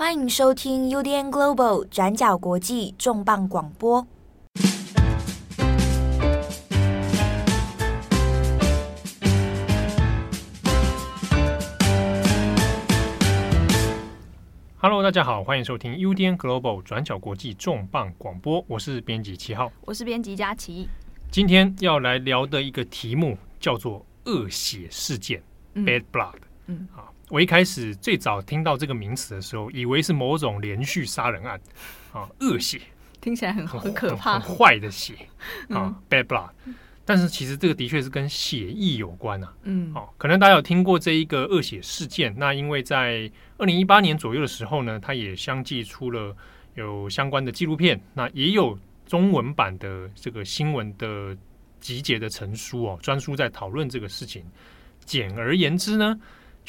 [0.00, 4.06] 欢迎收听 UDN Global 转角国际重磅广播。
[14.78, 20.88] Hello，大家好，欢迎收听 UDN Global 转角国际重磅广播，我是编辑七号，我是编辑佳琪。
[21.30, 25.42] 今天要来聊的一个题目叫做“恶血事件”，
[25.76, 26.38] 嗯，Bad Blood。
[26.68, 27.04] 嗯，啊。
[27.30, 31.60] 我一开始最早听到这个名词的时候，以为是某种连续杀人案，
[32.12, 32.80] 啊，恶血，
[33.20, 35.14] 听起来很很可怕，很坏的血，
[35.68, 36.50] 啊，bad blood。
[37.04, 42.34] 但是其实这个的确是跟血意有关啊，嗯，哦，可能大家有听过这一个恶血事件。
[42.36, 46.36] 那因为在二零一八年左右的时候呢，它也相继出了
[46.74, 48.76] 有相关的纪录片，那也有
[49.06, 51.36] 中文版的这个新闻的
[51.80, 54.44] 集结的成书哦，专书在讨论这个事情。
[55.04, 56.18] 简而言之呢。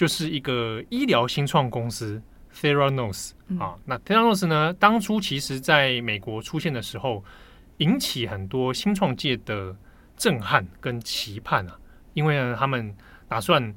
[0.02, 2.20] 就是一个医疗新创公司
[2.60, 7.24] Theranos、嗯、啊，那 Theranos 呢，当初其实在美国出现的时候，
[7.78, 9.78] 引起很多新创界的
[10.18, 11.78] 震撼跟期盼啊，
[12.16, 12.96] 因为呢，他们
[13.28, 13.76] 打算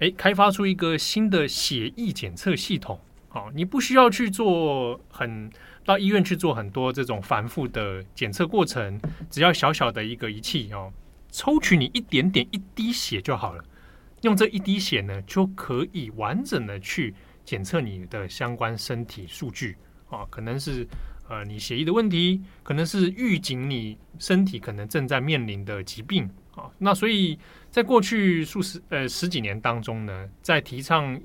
[0.00, 5.50] 哎开发出一个新的血液检测系统，啊，你不需要去做很
[5.82, 10.92] 到医院去做很多这种繁复的检测过程，只要小小的一个仪器哦，
[11.30, 13.64] 抽取你一点点一滴血就好了。
[14.24, 19.76] 用这一滴血呢，就可以完整的去检测你的相关身体数据
[20.08, 20.86] 啊，可能是
[21.28, 26.70] 呃你血液的问题，可能是预警你身体可能正在面临的疾病啊。
[26.78, 27.38] 那所以
[27.70, 31.20] 在过去数十呃十几年当中呢，在提倡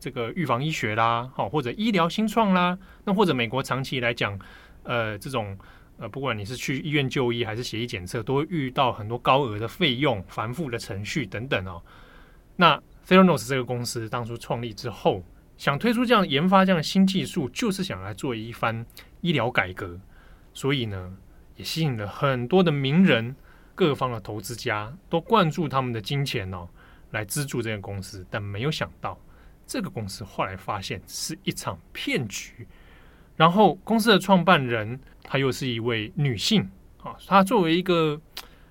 [0.00, 4.38] 这个预防医学啦，好或者医疗新创啦，那或者美国长期来讲，
[4.84, 5.54] 呃这种
[5.98, 11.82] 呃不管你是去医院就医还是血液检测，都会遇到很多高额的费用、繁复的程序等等哦。
[12.60, 15.22] 那 Theranos 这个公司当初创立之后，
[15.56, 18.84] 想推出这样研发这样的新技术，就是想来做一番
[19.20, 19.96] 医疗改革，
[20.52, 21.16] 所以呢，
[21.54, 23.36] 也吸引了很多的名人、
[23.76, 26.68] 各方的投资家都灌注他们的金钱哦，
[27.12, 28.26] 来资助这个公司。
[28.28, 29.16] 但没有想到，
[29.64, 32.66] 这个公司后来发现是一场骗局。
[33.36, 36.68] 然后，公司的创办人她又是一位女性
[37.04, 38.20] 啊，她作为一个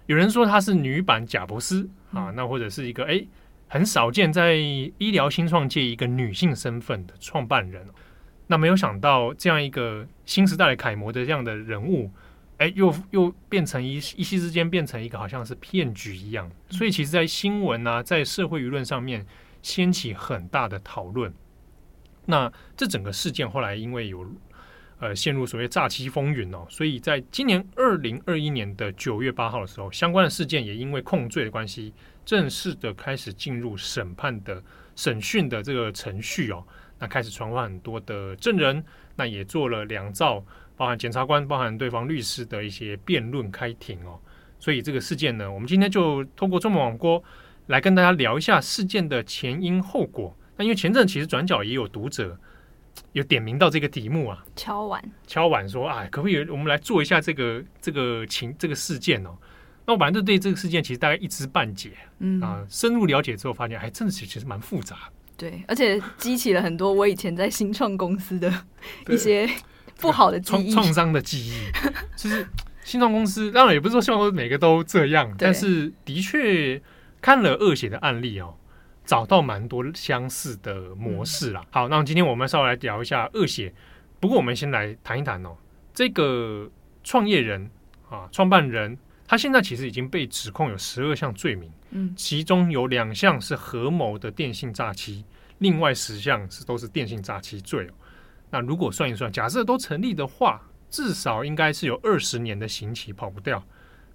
[0.08, 3.26] 有人说她是女版贾伯斯啊，那或者是一个哎。
[3.68, 7.86] 很少见在医疗新创界一个女性身份的创办人，
[8.48, 12.10] 那没有想到这样一个新时代的楷模的这样的人物，
[12.60, 16.50] 哎，又又变成一一夕之间变成一个好像是骗局一样。
[16.70, 19.26] 所以其实，在新闻啊，在社会舆论上面
[19.62, 21.34] 掀起很大的讨论。
[22.26, 24.26] 那这整个事件后来因为有
[25.00, 31.94] 呃陷入所谓诈欺风云哦，所以在今年二零二一年的九月八号的时候，相关的事件也因为控罪的关系。
[32.28, 34.62] 正式的开始进入审判的
[34.98, 36.62] 审讯的这个程序哦，
[37.00, 38.84] 那开始传唤很多的证人，
[39.16, 40.44] 那也做了两造，
[40.76, 44.20] 包含检察官、包含对方律师的一些辩论开庭哦。
[44.60, 47.24] 所以这个事件呢，我们今天就通过中文网播
[47.68, 50.36] 来跟大家聊一下事件的前因后果。
[50.58, 52.38] 那因为前阵其实转角也有读者
[53.14, 59.38] 有点名到这个题目啊，敲碗敲碗说，哎，可不可以我们来做一下这个这个情这个事件哦？
[59.88, 64.98] 那我反正对这个事件其实大概一知半解，嗯啊，深入了解之后发现，还真的其实蛮复杂。
[65.38, 68.52] 对，而且激起了很多我以前在新创公司的
[69.08, 69.50] 一些
[69.96, 71.54] 不好的记忆，创伤的记忆。
[72.18, 72.46] 其实
[72.84, 76.82] 新创公司当然也不是说新创公司每个都这样，但是的确
[77.22, 78.56] 看了恶血的案例哦，
[79.06, 81.62] 找到蛮多相似的模式啦。
[81.62, 83.74] 嗯、好，那今天我们稍微来聊一下恶血。
[84.20, 85.56] 不过我们先来谈一谈哦，
[85.94, 86.70] 这个
[87.06, 87.72] 创业人
[88.10, 88.98] 啊，创办人。
[89.28, 95.26] 他现在其实已经被指控有十二项罪名，嗯，其中有两项是合谋的电信诈欺，
[95.58, 97.94] 另外十项是都是电信诈欺罪哦。
[98.50, 103.62] 那如果算一算，假设都成立的话，至少应该是有二十年的刑期跑不掉。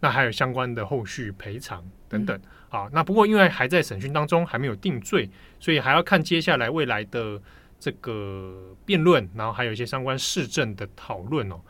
[0.01, 2.41] 那还有相关的后续赔偿等等。
[2.69, 5.31] 好，那不过因为还在审讯当中，还没有定罪，
[5.61, 7.41] 所以还要看接下来未来的
[7.79, 11.61] 这个辩论，然后还有一些相关市政的讨论哦。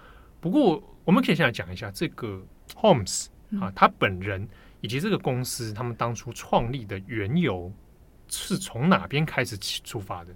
[0.41, 2.41] 不过我们可以先来讲一下这个
[2.75, 3.27] Holmes。
[3.61, 4.49] 啊，他本人
[4.81, 7.71] 以及这个公司，他们当初创立的缘由
[8.29, 10.31] 是从哪边开始起出发的？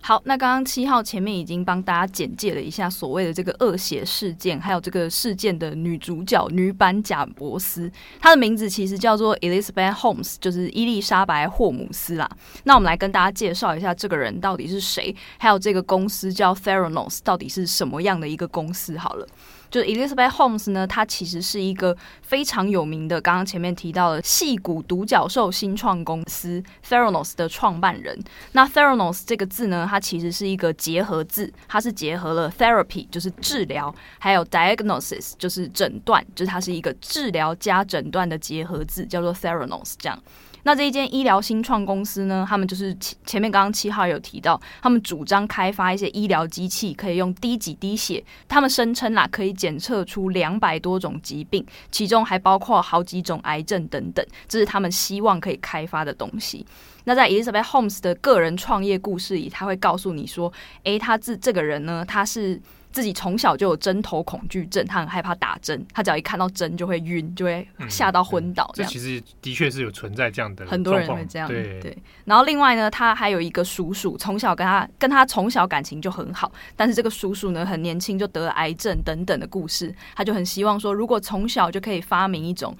[0.00, 12.30] 好，那刚刚七号前面已经帮大家简介了一下所谓的这个恶血事件，还有这个事件的女主角女版贾伯斯，她的名字其实叫做 Elizabeth Holmes，就是伊丽莎白霍姆斯啦。
[12.64, 18.98] 那我们来跟大家介绍一下这个人到底是谁，还有这个公司叫 Theranos 到底是什么样的一个公司？
[18.98, 19.26] 好了。
[19.74, 28.16] 就 Elizabeth Holmes 呢，她其实是一个非常有名的，刚刚前面提到的戏骨独角兽新创公司 Theranos 的创办人。
[28.52, 40.16] 那 Theranos 这个字呢，它其实是一个结合字，它是结合了 therapy 就是治疗，还有 diagnosis 就是诊断，就是它是一个治疗加诊断的结合字，叫做 Theranos 这样。
[40.64, 56.66] 那这一间医疗新创公司呢，他们就是前前面刚刚七号有提到，他们主张开发一些医疗机器，可以用滴几滴血，他们声称啦，可以检测出两百多种疾病，其中还包括好几种癌症等等，这是他们希望可以开发的东西。
[57.04, 60.52] 那在 Elizabeth Holmes 的个人创业故事里，他会告诉你说，
[60.84, 62.60] 诶，他自这个人呢，他是。
[62.94, 68.70] 自己从小就有针头恐惧症，他很害怕打针，他只要一看到针就会晕，就会吓到昏倒。
[68.72, 71.48] 这、嗯、其实的确是有存在这样的，很多人会这样。
[71.48, 71.98] 对对。
[72.24, 82.72] 然后另外呢，他还有一个叔叔，从小跟他跟他从小感情就很好，但是这个叔叔呢，很年轻就得了癌症等等的故事，他就很希望说，如果从小就可以发明一种。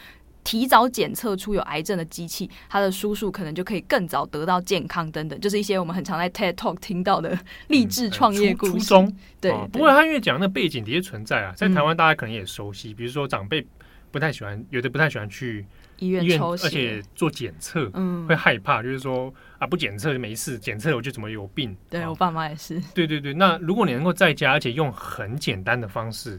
[0.45, 7.37] 提早检测出有癌症的机器，他的叔叔可能就可以更早得到健康等等，就是一些我们很常在 TED Talk 听到的
[7.69, 8.73] 励志创业故事。
[8.73, 13.67] 初衷对，哦、不过他因为讲那背景的确存在啊，在台湾大家可能也熟悉，嗯、比如说长辈
[14.11, 15.65] 不太喜欢，有的不太喜欢去
[15.99, 21.75] 医院，抽血，而且做检测，嗯，会害怕，就是说啊，不检测就没事，检测了我就怎么有病。
[21.89, 22.79] 对、哦、我爸妈也是。
[22.95, 26.39] 对对对，那如果你能够在家，而且用很简单的方式。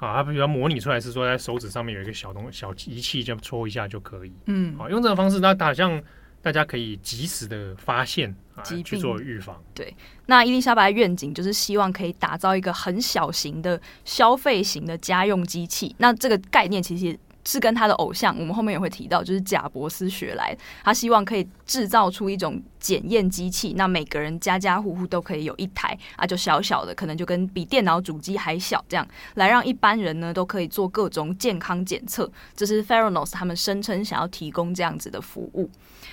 [0.00, 4.32] 啊，它比如模拟出来是说，在手指上面有一个小东小仪器，这样戳一下就可以。
[4.46, 6.02] 嗯，好，用这个方式，那好像
[6.42, 9.62] 大家可以及时的发现啊，去做预防。
[9.74, 9.94] 对，
[10.26, 15.94] 那伊丽莎白的愿景就是希望可以打造一个很小型的消费型的家用机器。
[15.98, 17.18] 那这个概念其实。
[17.44, 32.30] 是跟他的偶像，我们后面也会提到，就是贾伯斯学来，他希望可以制造出一种检验机器，那每个人家家户户都可以有一台啊，就小小的，可能就跟比电脑主机还小，这样来让一般人呢都可以做各种健康检测。
[32.54, 35.70] 这是 Theranos 他们声称想要提供这样子的服务。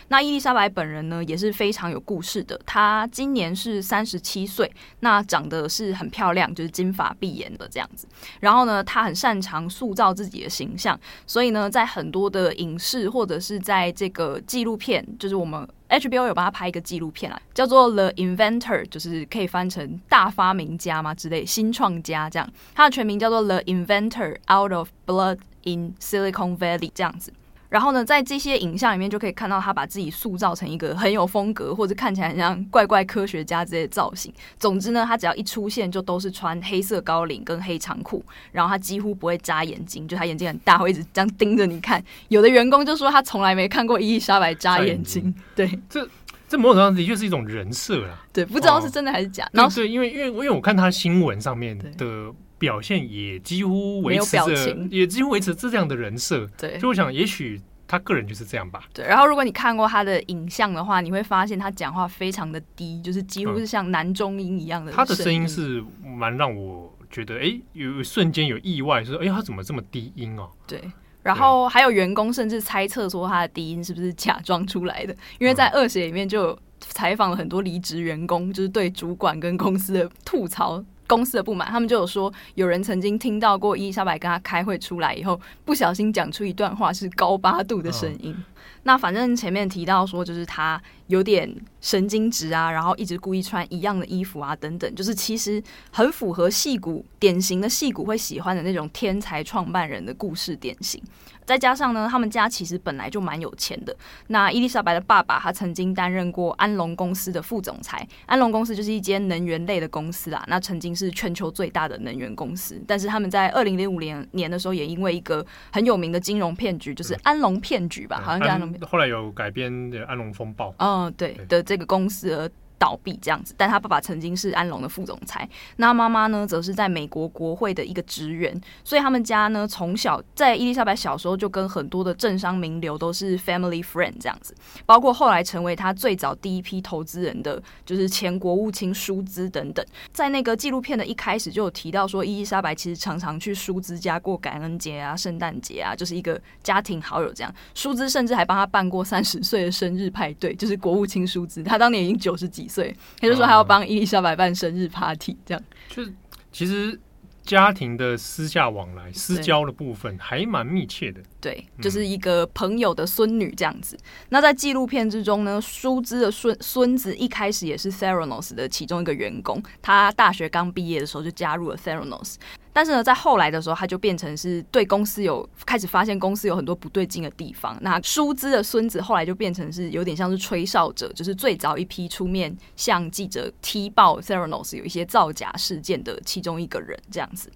[0.10, 4.72] 那伊丽莎白本人呢也是非常有故事的，她今年是三十七岁，
[5.02, 8.08] 那长得是很漂亮，就是金发碧眼的这样子。
[8.40, 22.50] 然后呢，她很擅长塑造自己的形象，所以呢，在很多的影视或者是在这个纪录片，就是我们 HBO 有帮她拍一个纪录片啊，叫做《The Inventor》，就是可以翻成大发明家嘛之类，新创家这样。
[22.74, 27.34] 它的全名叫做《The Inventor Out of Blood in Silicon Valley》这样子。
[27.70, 34.34] 然后呢，在这些影像里面就可以看到他把自己塑造成一个很有风格，或者看起来很像怪怪科学家之类的造型。
[34.58, 42.04] 总之呢，他只要一出现，就都是穿黑色高领跟黑长裤，然后他几乎不会眨眼睛，就他眼睛很大，会一直这样盯着你看。
[42.30, 45.34] 有的员工就说他从来没看过伊丽莎白眨眼睛。
[45.54, 46.08] 对，这
[46.48, 48.24] 这某种程度上的确是一种人设啊。
[48.32, 49.44] 对，不知道是真的还是假。
[49.46, 52.34] 哦、然后对，因为因为因为我看他新闻上面的。
[52.58, 56.48] 表现也几乎维持着，也几乎维持这样的人设。
[56.58, 58.84] 对，就我想，也许他个人就是这样吧。
[58.94, 64.94] 对，然后如果你看过他的影像的话，你会发现他讲话非常的低，就是几乎是像男中音一样的、嗯。
[64.94, 70.50] 他的声音是蛮让我觉得，哎，有瞬间有意外，说，哎，他怎么这么低音哦？
[70.66, 70.82] 对。
[71.24, 80.84] 然后还有员工甚至猜测说他的低音是不是假装出来的，因为在二血里面就有采访了很多离职员工，就是对主管跟公司的吐槽。
[81.08, 88.34] 公司的不满，他们就有说，有人曾经听到过伊丽莎白跟他开会出来以后，不小心讲出一段话是高八度的声音。
[88.34, 88.44] 哦。
[88.84, 95.62] 那反正前面提到说，就是他有点神经质啊，然后一直故意穿一样的衣服啊，等等，就是其实
[95.92, 101.02] 很符合戏骨典型的戏骨会喜欢的那种天才创办人的故事典型。
[101.48, 103.96] 再加上呢，他们家其实本来就蛮有钱的。
[104.28, 110.44] 那伊丽莎白的爸爸他曾经担任过安龙公司的副总裁，安龙公司就是一间能源类的公司啊。
[110.48, 118.76] 那曾经是全球最大的能源公司，但是他们在二零零五年年的时候，也因为一个很有名的金融骗局，就是安龙骗局吧，好像叫安龙。
[118.82, 120.76] 后来有改编的安龙风暴。
[120.80, 122.52] 嗯，对的，这个公司而。
[122.80, 134.54] 倒闭这样子，但他爸爸曾经是安龙的副总裁，那妈妈呢，则是在美国国会的一个职员，所以他们家呢，从小在伊丽莎白小时候就跟很多的政商名流都是 family friend 这样子，
[134.86, 139.84] 包括后来成为他最早第一批投资人的，就是前国务卿舒兹等等。
[140.12, 147.52] 在那个纪录片的一开始就有提到说，伊丽莎白其实常常去舒兹家过感恩节啊、圣诞节啊，就是一个家庭好友这样。
[147.74, 152.67] 舒兹甚至还帮他办过三十岁的生日派对，就是国务卿舒兹，他当年已经九十几。
[152.68, 155.64] 岁，他就说还要帮伊丽莎白办生日 party，这样。
[155.90, 156.14] 就是
[156.52, 157.00] 其实
[157.44, 161.22] 家庭的私下往来、私交的部分还蛮密切的。
[161.40, 163.98] 对，就是一个朋友的孙女这样子。
[164.30, 172.36] 那在纪录片之中呢，舒兹的孙孙子一开始也是 Theranos 的其中一个员工，他大学刚毕业的时候就加入了 Theranos。
[172.78, 177.76] 但是呢，在后来的时候，他就变成是对公司有开始发现公司有很多不对劲的地方。
[177.82, 187.50] 那舒兹的孙子后来就变成是有点像是吹哨者，就是最早一批出面向记者踢爆 Theranos 有一些造假事件的其中一个人，这样子。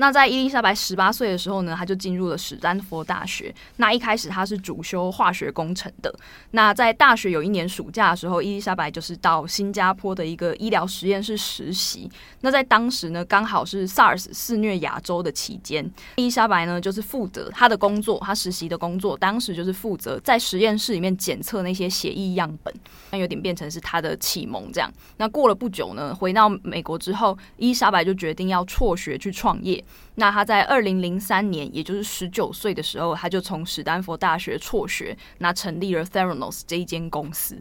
[0.00, 3.52] 那在伊丽莎白十八岁的时候呢，她就进入了史丹佛大学。
[3.78, 6.14] 那一开始她是主修化学工程的。
[6.52, 12.08] 那在大学有一年暑假的时候，伊丽莎白就是到新加坡的一个医疗实验室实习。
[12.42, 22.72] 那在当时呢，刚好是 SARS 肆虐亚洲的期间，伊丽莎白呢就是负责她的工作，她实习的工作，当时就是负责在实验室里面检测那些血液样本，
[23.10, 24.88] 那有点变成是她的启蒙这样。
[25.16, 29.84] 那过了不久呢，回到美国之后，伊丽莎白就决定要辍学去创业。
[30.16, 37.56] 那他在二零零三年，也就是十九岁的时候，他就从史丹佛大学辍学，那成立了 Theranos 这一间公司。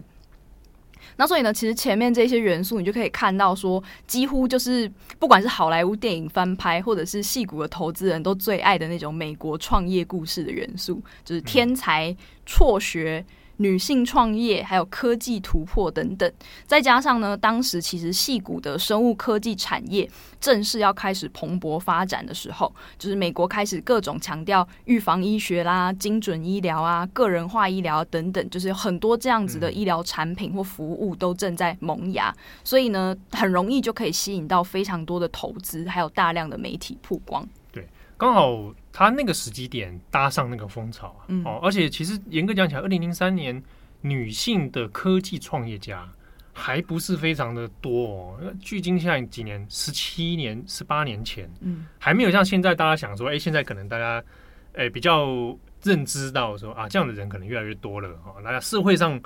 [1.15, 12.15] 那所以呢，其实前面这些元素，你就可以看到说，几乎就是不管是好莱坞电影翻拍，或者是戏骨的投资人都最爱的那种美国创业故事的元素，就是天才
[12.45, 13.25] 辍学。
[13.57, 16.31] 女性创业，还有科技突破等等，
[16.65, 20.09] 再加上呢，当时其实矽谷的生物科技产业
[20.39, 32.33] 正式要开始蓬勃发展的时候，就是美国开始各种强调预防医学啦、精准医疗啊、个人化医疗等等，就是很多这样子的医疗产品或服务都正在萌芽，
[32.63, 37.47] 所以呢，很容易就可以吸引到非常多的投资，还有大量的媒体曝光。
[38.17, 38.73] 对，刚好。
[38.91, 43.61] 他那个时机点搭上那个风潮啊，嗯、哦，而且其实严格讲起来，二零零三年
[44.01, 46.03] 女性的科技创业家
[46.51, 48.39] 还不是非常的多哦。
[48.59, 54.23] 距今现在几年，十七年、十八年前，嗯，还没有像现在大家想说，哎，现在可能大家
[54.73, 59.21] 哎比较认知到说啊，这样的人可能越来越多了哈，大家社会上。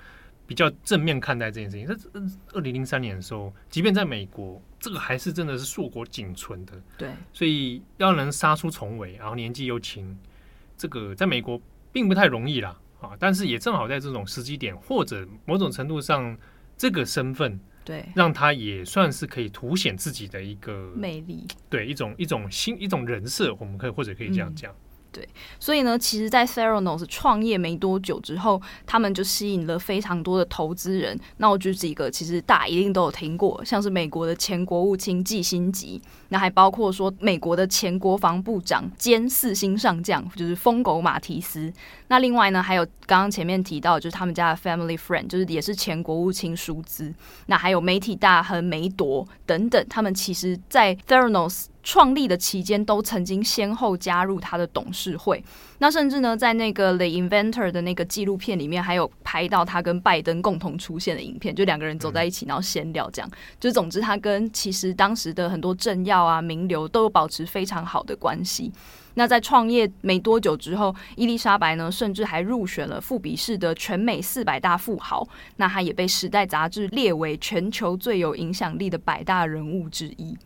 [0.48, 1.88] 比较正面看待这件事情。
[1.88, 6.73] 这二零零三年的时候，即便在美国，这个还是真的是硕果仅存的。
[6.97, 10.17] 对，所以要能杀出重围，然后年纪又轻，
[10.77, 11.61] 这个在美国
[11.93, 12.77] 并不太容易啦。
[13.00, 16.38] 啊，但是也正好在这种时机点，或者某种程度上，
[16.77, 24.71] 这个身份对，让他也算是可以凸显自己的一个魅力，对一种一种新一种人设，我们可以或者可以这样讲。
[24.71, 24.75] 嗯
[25.12, 25.27] 对，
[25.60, 31.20] 所以呢，其实，在 Theranos 创业没多久之后，他们就吸引了非常多的投资人。
[31.36, 41.74] 那我举几个，其实大家一定都有听过，像是美国的前国务卿季辛吉，那还包括说美国的前国防部长兼四星上将，就是疯狗马提斯。
[42.08, 47.13] 那另外呢，还有刚刚前面提到，就是他们家的 Family Friend，就是也是前国务卿舒兹。
[47.48, 51.65] 那还有媒体大亨梅铎等等，他们其实，在 Theranos。
[51.83, 55.43] 创立的期间都曾经先后加入他的董事会，
[55.79, 63.31] 那甚至呢，在那个《The Inventor》的那个纪录片里面，还有拍到他跟拜登共同出现的影片，就两个人走在一起，然后闲聊这样。
[63.59, 68.71] 就总之，他跟其实当时的很多政要啊、名流都有保持非常好的关系。
[69.15, 80.38] 那在创业没多久之后，伊丽莎白呢，甚至还入选了富比士的全美四百大富豪，那他也被《时代》杂志列为全球最有影响力的百大人物之一。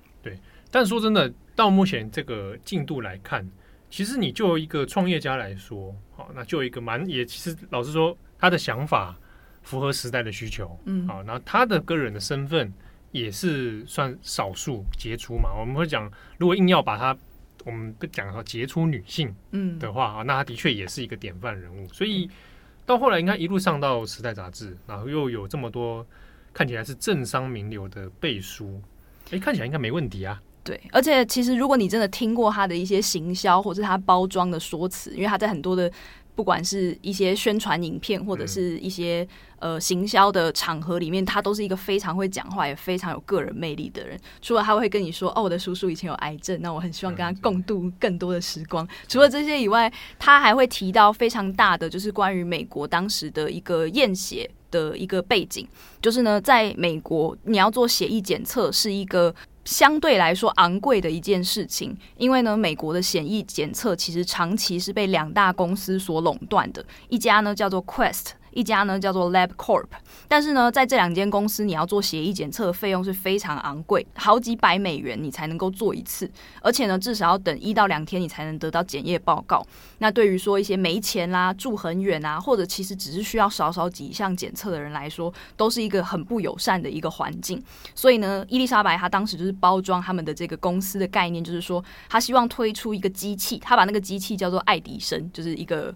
[0.75, 3.49] 但是说真的，到目前这个进度来看，
[3.89, 9.17] 其实你就一个创业家来说，好，那就一个蛮也，其实老实说，他的想法
[9.61, 12.73] 符合时代的需求，嗯，好，那他的个人的身份
[13.13, 15.49] 也是算少数杰出嘛。
[15.57, 17.17] 我们会讲，如果硬要把他，
[17.63, 21.87] 我们不讲说杰出女性，嗯的话，嗯，那他的确也是一个典范人物。
[21.87, 22.29] 所以
[22.85, 26.05] 到后来，应该一路上到时代杂志，然后又有这么多
[26.51, 28.81] 看起来是政商名流的背书，
[29.31, 30.41] 哎，看起来应该没问题啊。
[30.65, 35.89] 对，而且其实如果你真的听过他的一些行销或者他包装的说辞，因为他在很多的
[36.33, 39.25] 不管是一些宣传影片或者是一些
[39.59, 44.19] 呃行销的场合里面，他都是一个非常会讲话也非常有个人魅力的人。
[44.41, 48.87] 除了他会跟你说哦，我的叔叔以前有癌症，那我很希望跟他共度更多的时光。
[49.07, 55.67] 除了这些以外，他还会提到非常大的就是关于美国当时的一个验血的一个背景，
[56.01, 59.31] 就是呢，在美国你要做血液检测是一个。
[59.65, 68.27] 相对来说昂贵的一件事情，因为呢，美国的血液检测其实长期是被两大公司所垄断的，一家呢叫做 Quest。
[68.55, 69.85] 一家呢叫做 LabCorp，
[70.29, 76.31] 但是呢，在这两间公司，你要做协议检测的费用是非常昂贵，好几百美元你才能够做一次，
[76.61, 79.61] 而且呢，至少要等一到两天你才能得到检验报告。
[79.97, 87.61] 那对于说一些没钱啦、住很远啊，或者其实只是需要少少几项检测的人来说，都是一个很不友善的一个环境。
[87.93, 95.93] 所以呢，伊丽莎白她当时就是包装他们的这个公司的概念，就是说她希望推出一个机器，她把那个机器叫做爱迪生，就是一个。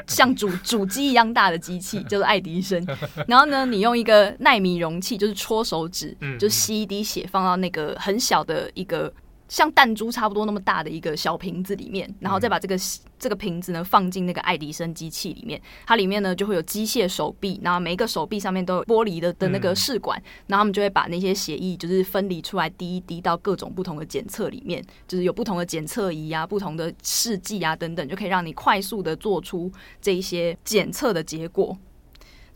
[0.06, 2.84] 像主主机一样大的机器， 就是爱迪生。
[3.26, 9.12] 然后呢，你用一个耐米容器，就是戳手指，就吸一滴血放到那个很小的一个
[9.48, 12.80] 像弹珠差不多那么大的一个小瓶子里面，然后再把这个、嗯、
[13.18, 31.76] 这个瓶子呢放进那个爱迪生机器里面，它里面呢就会有机械手臂，然后每一个手臂上面都有玻璃的的那个试管，嗯、然后他们就会把那些血液就是分离出来，滴一滴到各种不同的检测里面，就是有不同的检测仪啊、不同的试剂啊等等，就可以让你快速的做出这一些检测的结果。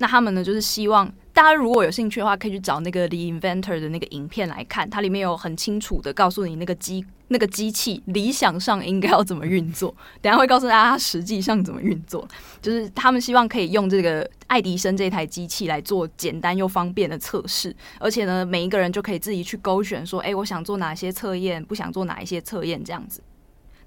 [0.00, 9.94] 那他们呢，就是希望大家如果有兴趣的话，可以去找那个 The Inventor 的那个影片来看，它里面有很清楚的告诉你那个机那个机器理想上应该要怎么运作。
[10.22, 12.26] 等下会告诉大家它实际上怎么运作，
[12.62, 23.20] 就是他们希望可以用这个爱迪生这台机器来做简单又方便的测试，而且呢，每一个人就可以自己去勾选说，哎，我想做哪些测验，不想做哪一些测验，这样子。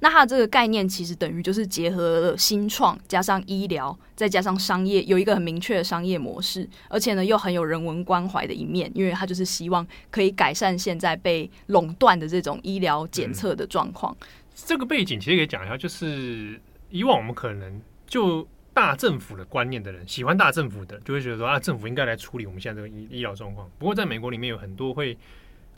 [0.04, 14.14] 那它这个概念其实等于就是结合了新创加上医疗，再加上商业，有一个很明确的商业模式，而且呢又很有人文关怀的一面，因为它就是希望可以改善现在被垄断的这种医疗检测的状况。
[14.54, 23.72] 这个背景其实可以讲一下，就是以往我们可能就大政府的观念的人，喜欢大政府的，就会觉得说啊，政府应该来处理我们现在这个医医疗状况。
[23.80, 25.18] 不过在美国里面有很多会。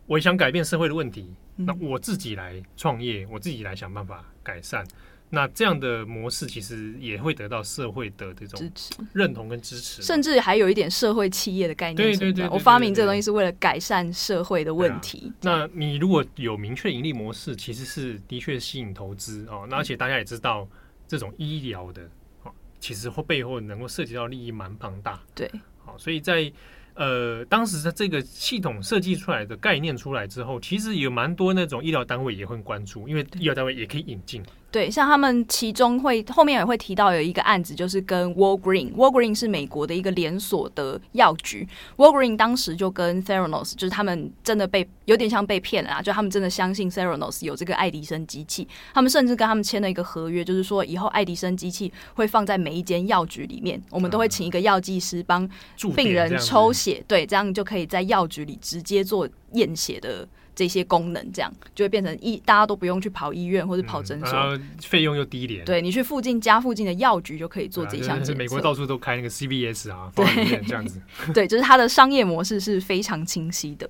[0.08, 4.86] 我想改变社会的问题，那我自己来创业，我自己来想办法改善。
[5.32, 8.72] 那这样的模式其实也会得到社会的这种
[9.12, 11.96] 认同跟支持，甚至还有一点社会企业的概念。
[11.96, 15.34] 对对对，我发明这个东西是为了改善社会的问题。
[15.42, 19.66] 那你如果有明确盈利模式，其实是的确吸引投资哦。
[19.68, 20.68] 那而且大家也知道，
[21.08, 22.04] 这种医疗的
[22.44, 25.20] 哦，其实或背后能够涉及到利益蛮庞大。
[25.34, 25.50] 对，
[25.84, 26.54] 好，所以在。
[26.96, 34.42] 呃，当时的这个系统设计出来的概念出来之后，其实有蛮多那种医疗单位也会关注，因为医疗单位也可以引进。
[34.76, 41.66] 对，像他们其中会后面也会提到有一个案子，就是跟 Walgreen，Walgreen 是美国的一个连锁的药局
[41.96, 55.50] ，Walgreen 当时就跟 Theranos，就是他们真的被有点像被骗了啊，就他们真的相信 Theranos 有这个爱迪生机器，他们甚至跟他们签了一个合约，就是说以后爱迪生机器会放在每一间药局里面，我们都会请一个药剂师帮
[55.96, 60.28] 病人抽血，对，这样就可以在药局里直接做验血的。
[60.56, 65.66] 这些功能，这样就会变成医，大家都不用去跑医院或者跑诊所，费用又低廉。
[65.66, 68.20] 对，你去附近家附近的药局就可以做这项检测。
[68.20, 70.26] 就是美国到处都开那个 CVS 啊，对，
[70.66, 71.02] 这样子。
[71.34, 73.90] 对，就是它的商业模式是非常清晰的。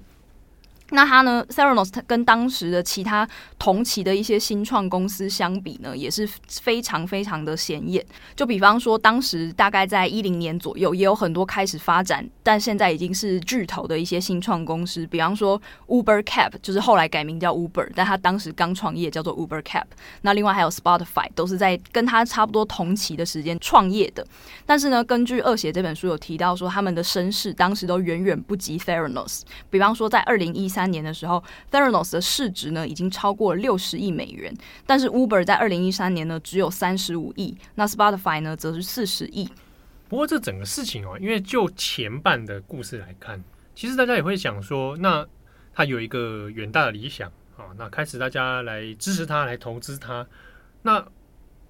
[0.92, 8.06] 那它呢，Theranos 跟当时的其他同期的一些新创公司相比呢，也是非常非常的显眼。
[8.36, 15.08] 就比方说，当时大概在一零年左右，也有很多开始发展，但现在已经是巨头的一些新创公司。
[15.08, 19.86] 比方说，Uber Cap 就是后来改名叫 Uber，但他当时刚创业叫做 Uber Cap。
[20.22, 24.26] 那另外还有 Spotify，都是在跟他差不多同期的时间创业的。
[24.68, 29.42] 但是呢，根据《恶写》这本书有提到说，他们的身世当时都远远不及 Theranos。
[29.72, 34.54] 比方说，在二零一三年的时候，Theranos 的市值呢已经超过六十亿美元，
[34.86, 39.50] 但是 Uber 在二零一三年呢只有三十五亿，那 Spotify 呢则是四十亿。
[40.10, 43.42] 不过这整个事情哦，因为就前半的故事来看，
[43.74, 45.26] 其实大家也会想说，那
[45.74, 50.28] 他有一个远大的理想啊，那开始大家来支持他，来投资他，
[50.82, 51.06] 那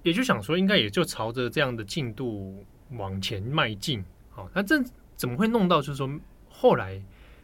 [0.02, 4.04] 也就想说，应该也就朝着这样的进度往前迈进。
[4.30, 4.82] 好，那这
[5.14, 6.10] 怎么会弄到就是说
[6.48, 7.00] 后来？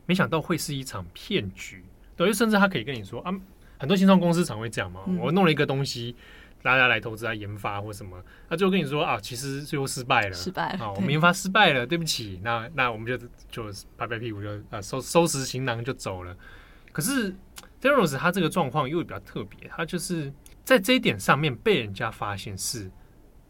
[0.07, 1.85] 没想到会是一场骗局，
[2.17, 3.33] 对，甚至他可以跟你说啊，
[3.79, 6.15] 很多新创公司常会这样嘛，我弄了一个东西，
[6.63, 13.17] 大家来投资来研发或什么，他最后跟你说啊，其实最后失败了，失败了，啊，我们研发失败了，对不起，那那我们就
[13.51, 13.65] 就
[13.97, 16.37] 拍拍屁股就啊收收拾行囊就走了。
[16.93, 17.35] 可是
[17.81, 20.33] Theranos 他这个状况又比较特别，他就是
[20.65, 22.91] 在这一点上面被人家发现是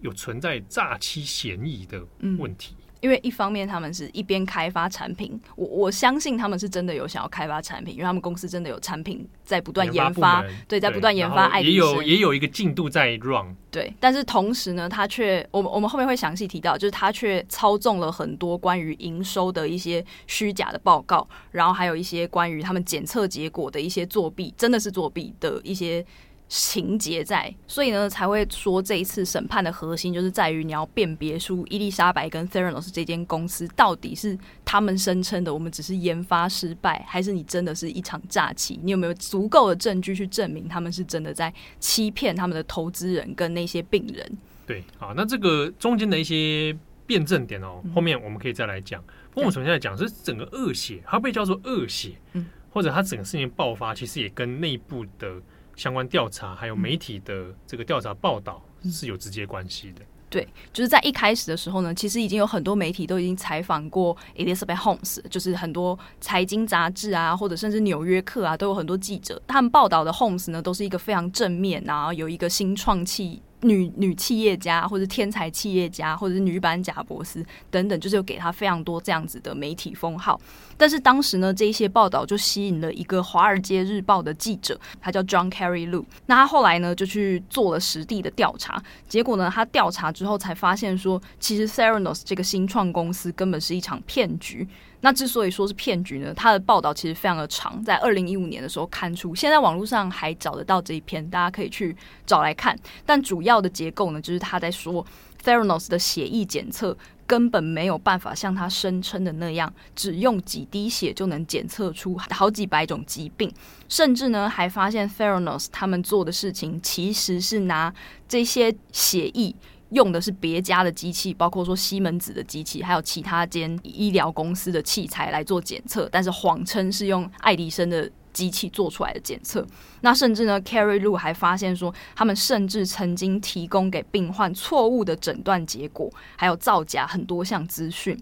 [0.01, 2.07] 有存在诈欺嫌疑的
[2.39, 2.77] 问题。
[3.03, 11.61] 嗯因为一方面他们是一边开发产品，我我相信他们是真的有想要开发产品，因为他们公司真的有产品在不断研发，研发对，在不断研发。
[11.61, 13.57] 也有也有一个进度在 run。
[13.73, 26.07] 对，但是同时呢，他却我们我们后面会详细提到，就是他却操纵了很多关于营收的一些虚假的报告，然后还有一些关于他们检测结果的一些作弊，真的是作弊的一些。
[26.55, 38.79] 情节在，所以呢才会说这一次审判的核心就是在于你要辨别出伊丽莎白跟 Theranos 这间公司到底是他们声称的我们只是研发失败，还是你真的是一场诈欺？
[38.83, 44.37] 你有没有足够的证据去证明他们是真的在欺骗他们的投资人跟那些病人？
[44.67, 49.03] 对，好，那这个中间的一些辩证点哦，后面我们可以再来讲。
[49.31, 55.41] 不过我们首先来讲是整个恶血，它被叫做恶血，嗯，或者它整个事情爆发，其实也跟内部的。
[55.77, 60.03] 相关调查还有媒体的这个调查报道是有直接关系的。
[60.29, 73.43] 对，就是在一开始的时候呢，其实已经有很多媒体都已经采访过 Elizabeth Holmes，就是很多财经杂志啊，或者甚至《纽约客》啊，都有很多记者，他们报道的 Holmes 呢，都是一个非常正面啊，有一个新创气。
[73.63, 80.41] 女女企业家，或者天才企业家，或者是女版贾伯斯等等，就是有给他非常多这样子的媒体封号。
[80.77, 86.05] 但是当时呢，这些报道就吸引了一个《华尔街日报》的记者，他叫 John Carey Lu。
[86.27, 94.67] 那他后来呢，就去做了实地的调查，结果呢，他调查之后才发现说，其实 Theranos 这个新创公司根本是一场骗局。
[95.03, 102.79] 那之所以说是骗局呢，他的报道其实非常的长，在二零一五年的时候刊出，现在网络上还找得到这一篇，大家可以去找来看。
[103.05, 105.05] 但主要的结构呢，就是他在说
[105.45, 113.53] Theranos 的血液检测根本没有办法像他声称的那样，只用几滴血就能检测出好几百种疾病，
[113.89, 117.93] 甚至呢还发现 Theranos 他们做的事情其实是拿
[118.29, 119.53] 这些血液。
[119.93, 129.67] 用的是别家的机器，包括说西门子的机器，还有其他间医疗公司的器材来做检测，但是谎称是用爱迪生的机器做出来的检测。
[130.01, 138.19] 那甚至呢，Carey Lue 还发现说，他们甚至曾经提供给病患错误的诊断结果，还有造假很多项资讯。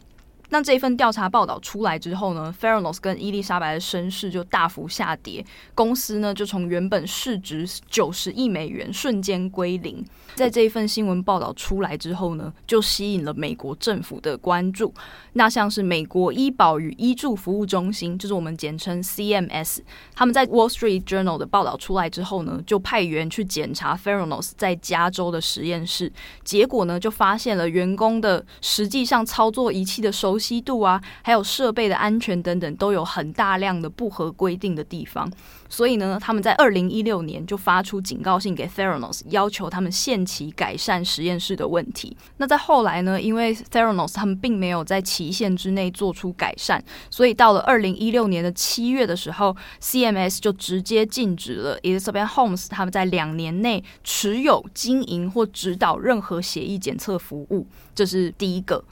[0.50, 10.04] 那这份调查报道出来之后呢，Theranos 跟伊丽莎白的身世就大幅下跌，公司呢就从原本市值九十亿美元瞬间归零。
[10.34, 14.92] 在这一份新闻报道出来之后呢，就吸引了美国政府的关注。
[15.34, 19.78] 那像是美国医保与医助服务中心，就是我们简称 CMS，
[20.14, 30.39] 他们在 Wall Street Journal 的报道出来之后呢，就派员去检查 Theranos 在加州的实验室，结果呢就发现了员工的实际上操作仪器的收。
[30.40, 35.30] 吸度啊，还有设备的安全等等，都有很大量的不合规定的地方。
[35.68, 42.16] 所以呢，他们在二零一六年就发出警告信给 Theranos，要求他们限期改善实验室的问题。
[42.38, 57.68] 那在后来呢，因为 Theranos 他们并没有在期限之内做出改善，所以到了二零一六年的七月的时候，CMS 就直接禁止了 Elizabeth Holmes 他们在两年内持有、经营或指导任何协议检测服务。
[57.94, 58.82] 这是第一个。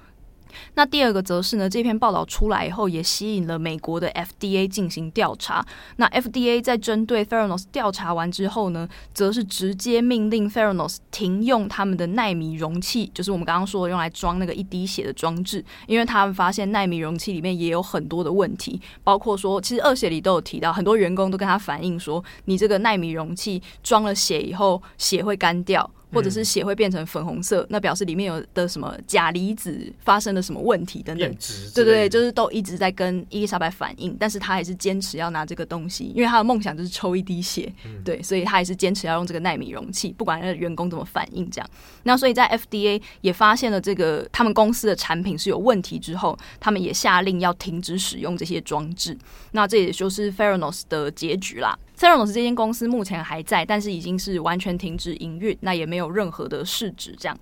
[0.74, 5.64] 那第二个则是呢，这篇报道出来以后，也吸引了美国的 FDA 进行调查。
[5.96, 25.90] 那 FDA 在针对 Theranos 调查完之后呢，则是直接命令 Theranos 停用他们的纳米容器，就是我们刚刚说的用来装那个一滴血的装置，因为他们发现纳米容器里面也有很多的问题，包括说，其实二血里都有提到，很多员工都跟他反映说，你这个纳米容器装了血以后，血会干掉。
[26.12, 31.36] 或者是血会变成粉红色，嗯、那表示里面有的什么钾离子发生了什么问题等等，
[31.74, 41.70] 对对对，就是都一直在跟伊丽莎白反应，但是他还是坚持要拿这个东西，因为他的梦想就是抽一滴血，嗯、对，所以他还是坚持要用这个纳米容器，不管那员工怎么反应这样。
[42.04, 49.16] 那所以在 FDA 也发现了这个他们公司的产品是有问题之后，他们也下令要停止使用这些装置。
[49.52, 51.78] 那这也就是 Theranos 的结局啦。
[51.98, 57.12] Theranos 这间公司目前还在，但是已经是完全停止营运，那也没有任何的市值。
[57.18, 57.36] 这样，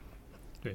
[0.63, 0.75] 对。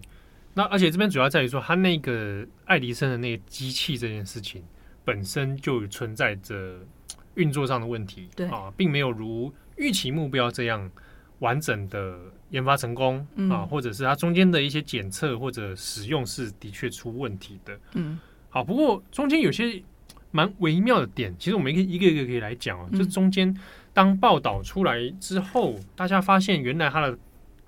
[0.54, 4.64] 那而且这边主要在于说，它那个爱迪生的那个机器这件事情
[5.04, 6.80] 本身就存在着
[7.34, 10.88] 运作上的问题，对啊，并没有如预期目标这样
[11.40, 12.20] 完整的
[12.52, 17.80] 研发成功、嗯、啊，或者是它中间的一些检测或者使用是的确出问题的。
[17.94, 19.82] 嗯，好，不过中间有些。
[20.32, 22.90] 蛮微妙的点，其实我们可以一个一个可以来讲哦。
[22.98, 23.56] 就中间
[23.94, 27.18] 当报道出来之后，嗯、大家发现原来他的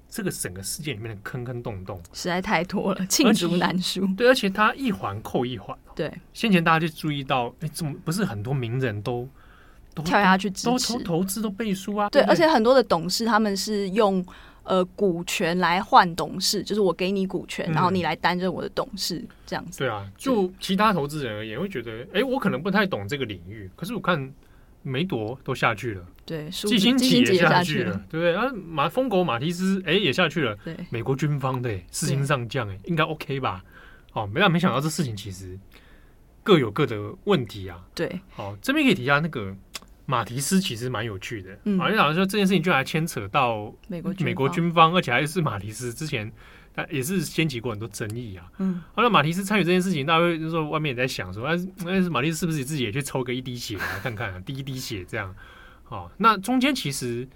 [0.10, 4.08] 这个整个世界里面的坑坑洞洞实在太多了，罄竹难书。
[4.18, 5.78] 对，而且他一环扣一环。
[5.96, 9.28] 对，先前大家就注意到，哎，怎么不是很多名人都
[9.94, 12.10] 都跳下去支持，都投投资都背书啊？
[12.10, 14.26] 对，对对，而且很多的董事他们是用。
[14.64, 19.80] 呃，股权来换董事，就是我给你股权，然后你来担任我的董事，嗯、这样子。
[19.80, 24.34] 对啊，就其他投资人而言，会觉得，哎、欸，我可能不太懂这个领域，可是我看
[24.82, 28.34] 梅朵都下去了，对，基辛格也下去了，对不对？
[28.34, 33.64] 啊，马疯狗马蒂斯，哎、欸，也下去了，对，美国军方的四星上将，哎，应该 OK 吧？
[34.14, 35.60] 哦，没但没想到这事情其实
[36.42, 37.86] 各有各的问题啊。
[37.94, 39.54] 对，好，这边可以提一下那个。
[40.06, 46.32] 马提斯其实蛮有趣的，嗯，好像说这件事情就还牵扯到美国美国军方，而且还是马提斯之前，
[46.74, 48.52] 他也是掀起过很多争议啊。
[48.58, 55.34] 嗯，好，那马提斯参与这件事情，大家会就说外面也在想说，哎，哎，马蒂斯是不是自己也去抽个一滴血来看看，滴一滴血这样？
[55.84, 57.28] 好，那中间其实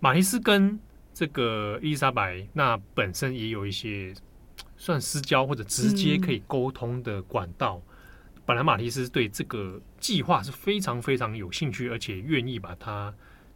[0.00, 0.78] 马提斯跟
[1.14, 4.12] 这个伊丽莎白那本身也有一些
[4.76, 7.80] 算私交或者直接可以沟通的管道。
[7.86, 7.88] 嗯
[8.44, 13.14] 本来马蒂斯对这个计划是非常非常有兴趣，而且愿意把它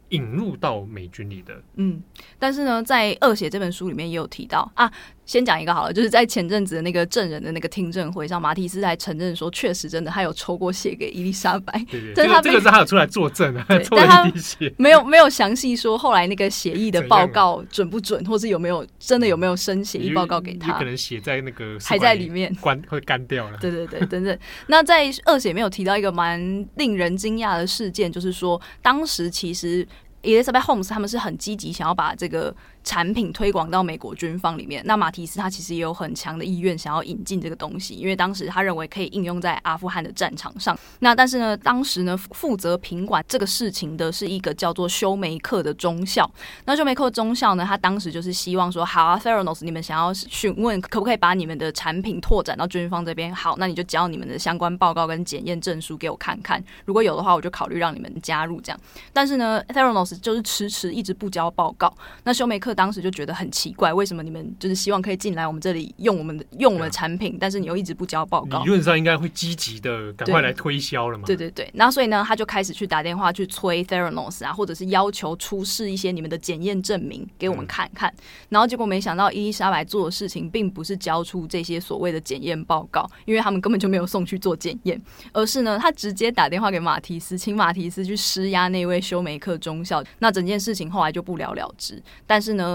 [0.09, 1.61] 引入到美军里的。
[1.75, 2.01] 嗯，
[2.39, 4.89] 但是呢，在《恶血》这本书里面也有提到啊，
[5.27, 11.73] 先讲一个好了，就是在前阵子的那个证人的那个听证会上，马蒂斯还承认说，确实真的他有抽过血给伊丽莎白。
[11.91, 14.31] 对对，但是他这个是他有出来作证啊， 但他
[14.77, 20.79] 没有没有详细说后来那个血液的报告准不准，或是有没有真的有没有生血液报告给他？
[20.79, 23.57] 可能血在那个还在里面，干会干掉了。
[23.59, 24.39] 对对对，等等。
[24.67, 26.39] 那在二姐没有提到一个蛮
[26.75, 29.85] 令人惊讶的事件，就是说当时其实
[30.23, 32.55] Elizabeth Holmes 他们是很积极想要把这个。
[32.87, 40.79] 产品推广到美国军方里面，那马提斯他其实也有很强的意愿想要引进这个东西，因为当时他认为可以应用在阿富汗的战场上。
[40.99, 46.31] 那但是呢，当时呢负责品管这个事情的是一个叫做休梅克的中校。
[46.63, 53.35] 那休梅克中校呢，他当时就是希望说，好啊，Theranos，你们想要询问可不可以把你们的产品拓展到军方这边？
[53.35, 58.79] 好，那你就交你们的相关报告跟检验证书给我看看，如果有的话，我就考虑让你们加入这样。
[59.11, 61.93] 但是呢，Theranos 就是迟迟一直不交报告。
[62.23, 62.76] 那休梅克。
[62.77, 68.59] 当时就觉得很奇怪，为什么你们就是希望可以进来我们这里用我们的用我们的产品，但是你又一直不交报告？
[68.59, 71.23] 理论上应该会积极的赶快来推销了嘛？
[71.25, 78.13] 对对对，那所以呢，他就开始去打电话去催 Theranos 啊，或者是要求出示一些你们的检验证明给我们看看。
[78.15, 85.01] 嗯、然后结果没想到伊丽莎白做的事情，并不是交出这些所谓的检验报告，因为他们根本就没有送去做检验，
[85.33, 90.03] 而是呢，他直接打电话给马提斯，请马提斯去施压那位修梅克中校。
[90.19, 91.99] 那整件事情后来就不了了之。
[92.27, 92.66] 但是呢。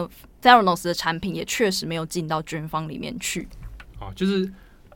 [0.43, 3.49] Theranos 的产品也确实没有进到军方里面去。
[4.01, 4.51] 哦，就是，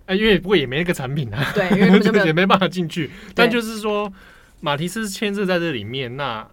[0.06, 3.10] 哎，因为不过也没那个产品啊，对，因为没 也没办法进去。
[3.34, 4.12] 但就是说，
[4.60, 6.48] 马提斯牵涉在这里面，那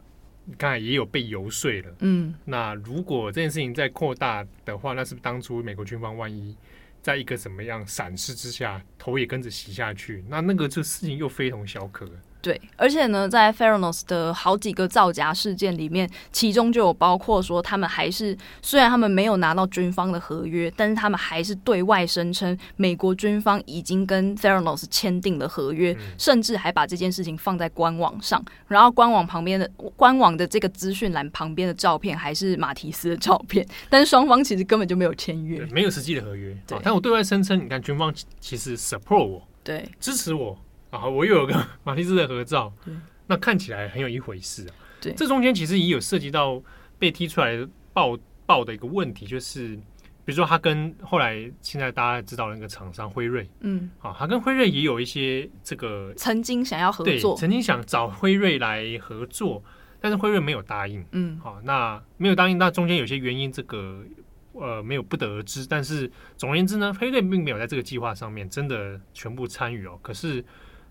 [0.46, 1.96] 你看也有被游说了。
[2.00, 6.56] 嗯，那如果这件事情再扩大的话，那是不是当初美国军方万一
[7.02, 12.10] 在一个什么样闪失之下，头也跟着洗下去，那那个这事情又非同小可。
[12.44, 28.44] 对，而且呢，在 Theranos 的好几个造假事件里面，其中就有包括说，他们还是虽然他们没有拿到军方的合约，但是他们还是对外声称美国军方已经跟 Theranos 签订了合约，嗯、甚至还把这件事情放在官网上。
[28.68, 36.54] 然后官网旁边的官网的这个资讯栏旁边的照片还是马提斯的照片，但是双方其实根本就没有签约，没有实际的合约。
[36.68, 40.58] 对，但我对外声称，你看军方其实 support 我，对，支持我。
[40.94, 42.72] 啊，我又有个马蒂斯的合照，
[43.26, 44.72] 那看起来很有一回事啊。
[45.02, 46.62] 对，这中间其实也有涉及到
[47.00, 49.76] 被踢出来爆爆的一个问题，就是
[50.24, 59.64] 比如说他跟后来现在大家知道那个厂商辉瑞，嗯，啊，他跟辉瑞也有一些这个曾经想要合作，曾经想找辉瑞来合作，
[60.00, 64.04] 但是辉瑞没有答应，嗯，好，那没有答应，那中间有些原因，这个
[64.52, 65.66] 呃没有不得而知。
[65.66, 70.46] 但是总而言之呢，辉瑞并没有在这个计划上面真的全部参与哦，可是。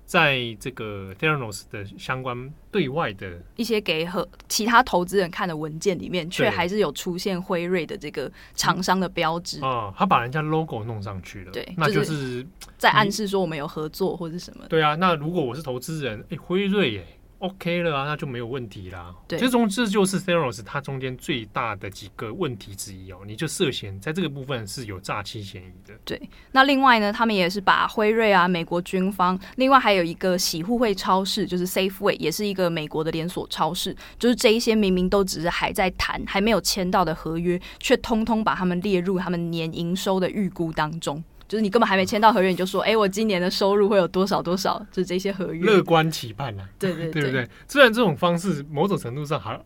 [0.04, 14.64] 在这个 Theranos 的相关对外的一些给和其他投资人看的文件里面，却还是有出现辉瑞的这个厂商的标志啊，他把人家 logo 弄上去了，对，那就是在暗示说我们有合作或者什么。
[14.68, 17.06] 对啊，那如果我是投资人，哎，辉瑞耶。
[17.42, 19.12] OK 了啊，那就没有问题啦。
[19.26, 23.18] 对，这种这就是 Theranos 它中间最大的几个问题之一哦。
[23.26, 25.92] 你就涉嫌在这个部分是有诈欺嫌疑的。
[26.04, 26.20] 对，
[26.52, 41.22] 那另外呢，他们也是把辉瑞啊、美国军方，另外还有一个喜互惠超市，就是 Safeway，也是一个美国的连锁超市，就是这一些明明都只是还在谈、还没有签到的合约，却通通把他们列入他们年营收的预估当中。
[41.52, 44.78] 就是你根本还没签到合约，你就说，哎、欸，我今年的收入会有多少多少？
[44.90, 47.46] 就是这些合约，乐观期盼啊，对对对， 对不对？
[47.68, 49.62] 虽然这种方式某种程度上好，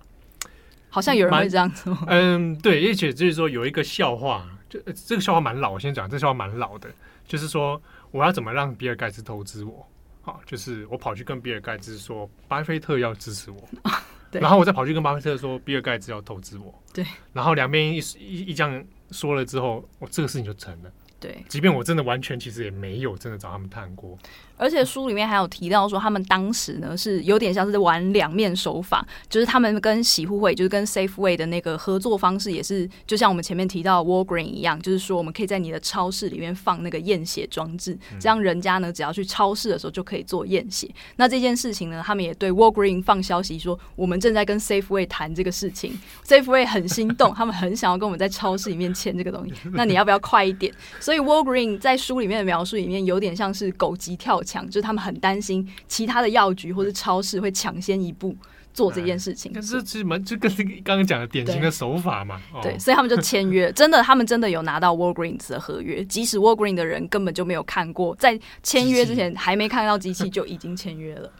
[0.88, 1.96] 好像有人会这样做。
[2.10, 6.90] 嗯，对，而且就是说有一个笑话，就这个笑话蛮老，我先讲，这个笑话蛮老的，
[7.24, 9.86] 就是说我要怎么让比尔盖茨投资我？
[10.22, 13.62] 好，就是我跑去跟比尔盖茨说，巴菲特要支持我，
[14.40, 20.90] 然后我再跑去跟巴菲特说，比尔盖茨要投资我，对，然后两边一一一这样说了之后，我这个事情就成了。
[21.18, 24.18] 对，即便我真的完全其实也没有真的找他们谈过。
[24.56, 40.88] 而且书里面还有提到说，他们当时呢是有点像是玩两面手法，就是他们跟喜互惠，就是跟 Safeway 的那个合作方式也是，就像我们前面提到 Walgreen 一样，就是说我们可以在你的超市里面放那个验血装置，这样人家呢只要去超市的时候就可以做验血。
[41.16, 49.52] 那这件事情呢，他们也对 Walgreen 放消息说，我们正在跟 Safeway 谈这个事情，Safeway 很心动， 他们很想要跟我们在超市里面签这个东西。
[49.72, 50.72] 那你要不要快一点？
[51.00, 58.34] 所以 Walgreen 在书里面的描述里面有点像是狗急跳墙，就是他们很担心其他的药局或者超市会抢先一步
[58.72, 59.52] 做这件事情。
[59.52, 60.50] 可是其实蛮就跟
[60.84, 62.40] 刚刚讲的典型的手法嘛。
[62.62, 71.32] 对，对，所以他们就签约， 真的，他们真的有拿到 Walgreens 的合约，即使 Walgreens 的人根本就没有看过，在签约之前还没看到机器就已经签约了。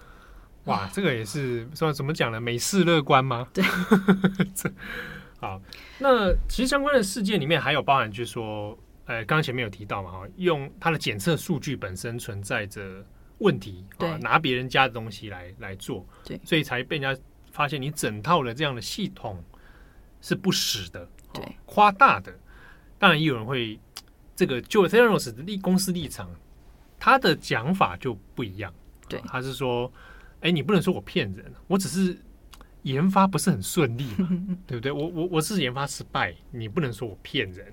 [0.64, 2.40] 哇，这个也是算怎么讲呢？
[2.40, 3.46] 美式乐观吗？
[3.52, 3.64] 对。
[5.38, 5.60] 好，
[5.98, 8.76] 那其实相关的事件里面还有包含，就是说。
[9.06, 13.04] 呃，刚刚前面有提到嘛，哈，用它的检测数据本身存在着
[13.38, 19.42] 问题，对，拿别人家的东西来来做，对，所以才被人家发现你整套的这样的系统
[20.20, 22.32] 是不实的，对，夸大的。
[22.98, 23.78] 当然，也有人会
[24.34, 26.28] 这个就 Theranos 的立公司立场，
[26.98, 28.74] 他的讲法就不一样，
[29.08, 29.92] 对，他是说，
[30.40, 32.18] 哎，你不能说我骗人，我只是
[32.82, 34.28] 研发不是很顺利嘛，
[34.66, 34.90] 对不对？
[34.90, 37.72] 我我我是研发失败，你不能说我骗人。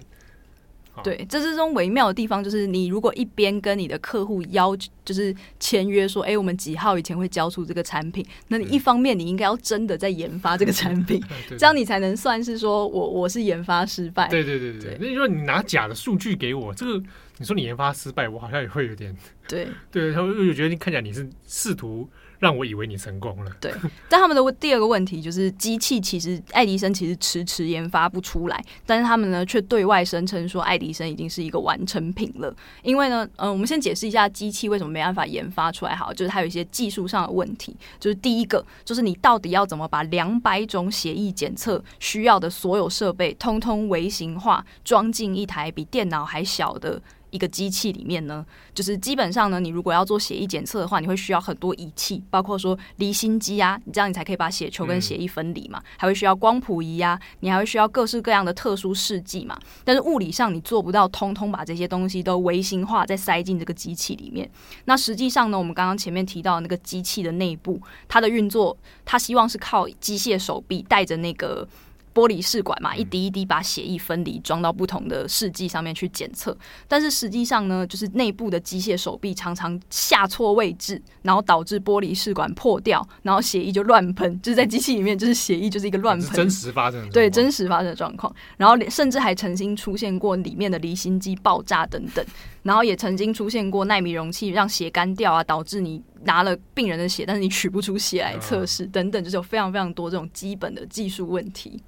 [1.02, 11.20] 对，这之中微妙的地方就是，你如果一边跟你的客户要就是签约说，哎，我们几号以前会交出这个产品，那你一方面你应该要真的在研发这个产品，
[11.58, 14.28] 这样你才能算是说我我是研发失败。
[14.28, 14.80] 对对对。
[14.80, 17.02] 对，那你说你拿假的数据给我，这个
[17.38, 19.16] 你说你研发失败，我好像也会有点
[19.48, 19.68] 对。
[19.92, 22.08] 对，他们又觉得你看起来你是试图。
[22.44, 23.52] 让我以为你成功了。
[23.62, 23.72] 对，
[24.10, 32.54] 但他们的第二个问题就是，机器其实爱迪生其实迟迟研发不出来，但是他们呢却对外声称说爱迪生已经是一个完成品了。
[32.82, 35.96] 因为呢，嗯、我们先解释一下机器为什么没办法研发出来。
[35.96, 37.74] 好，就是它有一些技术上的问题。
[37.98, 47.02] 就是第一个，就是你到底要怎么把两百种协议检测需要的所有设备，通通微型化，装进一台比电脑还小的。
[47.34, 59.60] 一个机器里面呢，就是基本上呢，你如果要做血液检测的话，你会需要很多仪器，包括说离心机啊，你这样你才可以把血球跟血液分离嘛，还会需要光谱仪啊，你还会需要各式各样的特殊试剂嘛。
[59.84, 64.48] 但是物理上你做不到，通通把这些东西都微型化，再塞进这个机器里面。
[64.86, 71.68] 那实际上呢，我们刚刚前面提到那个机器的内部，它的运作，它希望是靠机械手臂带着那个。
[72.14, 76.56] 玻璃试管嘛，一滴一滴把血液分离，装到不同的试剂上面去检测。
[76.88, 84.40] 但是实际上呢，就是内部的机械手臂常常下错位置，然后导致玻璃试管破掉，然后血液就乱喷。
[84.42, 88.34] 就是在机器里面，就是血液就是一个乱喷，真实发生的对真实发生的状况。
[88.58, 92.24] 然后甚至还曾经出现过里面的离心机爆炸等等。
[92.62, 101.82] 然后也曾经出现过纳米容器让血干掉啊，导致你拿了病人的血，但是你取不出血来测试等等，就是有非常非常多这种基本的技术问题。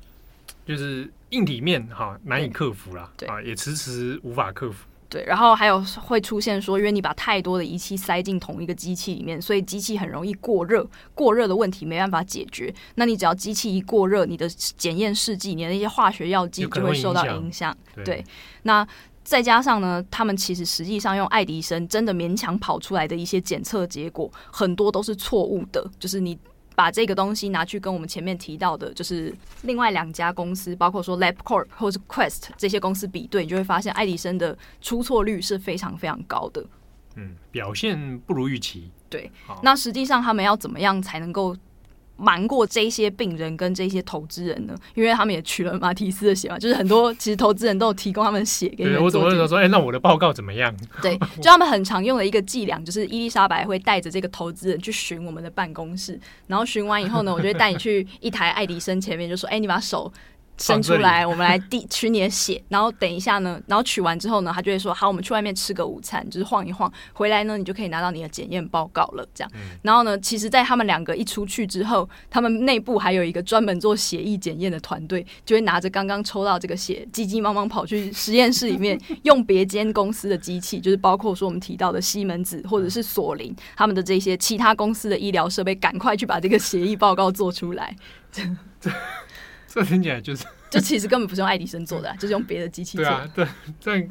[0.65, 4.85] 就是硬体面哈难以克服啦，对啊，也迟迟无法克服。
[5.07, 12.73] 对，然后还有会出现说，因为你把太多的仪器塞进同一个机器里面，所以机器很容易过热，过热的问题没办法解决。
[12.95, 17.73] 那你只要机器一过热，你的检验试剂，你的那些化学药剂就会受到影响。
[17.93, 18.25] 对，对，
[18.63, 18.85] 那
[19.23, 26.37] 再加上呢，他们其实实际上用爱迪生真的勉强跑出来的一些检测结果，很多都是错误的，就是你。
[26.75, 29.33] 把这个东西拿去跟我们前面提到的，就是
[29.63, 36.63] 另外两家公司，包括说 LabCorp 或是 Quest 这些公司比对，你就会发现爱迪生的出错率是非常非常高的。
[37.15, 38.91] 嗯，表现不如预期。
[39.09, 41.55] 对，那实际上他们要怎么样才能够？
[42.17, 44.75] 瞒过这些病人跟这些投资人呢？
[44.93, 48.85] 因为他们也取了马提斯的血嘛，就是很多其实投资人都有提供他们血给。
[48.85, 49.57] 你，我怎么会说？
[49.57, 50.75] 哎、欸，那我的报告怎么样？
[51.01, 60.11] 对， 就他们很常用的一个伎俩，就是伊丽莎白会带着这个投资人去寻我们的办公室，然后寻完以后呢，我就会带你去一台爱迪生前面，就说：“哎、欸，你把手。”
[60.57, 69.27] 伸出来，我们来递取你的血，然后等一下呢，然后取完之后呢，他就会说好，我们去外面吃个午餐，就是晃一晃，回来呢，你就可以拿到你的检验报告了。
[69.33, 87.95] 这样，然后呢，其实，在他们两个一出去之后，他们内部还有一个专门做血液检验的团队，就会拿着刚刚抽到这个血，急急忙忙跑去实验室里面，用别间公司的机器，就是包括说我们提到的西门子或者是索林他们的这些其他公司的医疗设备，赶快去把这个协议报告做出来。
[88.31, 88.41] 这
[89.83, 93.31] 听起来就是，就其实根本不是用爱迪生做的，就是用别的机器做的。
[93.35, 94.09] 对啊，对，这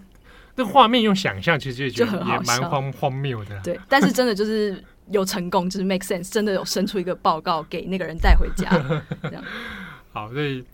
[0.57, 3.61] 这画面用想象，其实就很也蛮荒荒谬的。
[3.63, 8.71] 对，但是真的就是有成功，就是 make sense，真的有生出一个报告给那个人带回家。
[9.23, 9.43] 这样。
[10.13, 10.65] 好，所以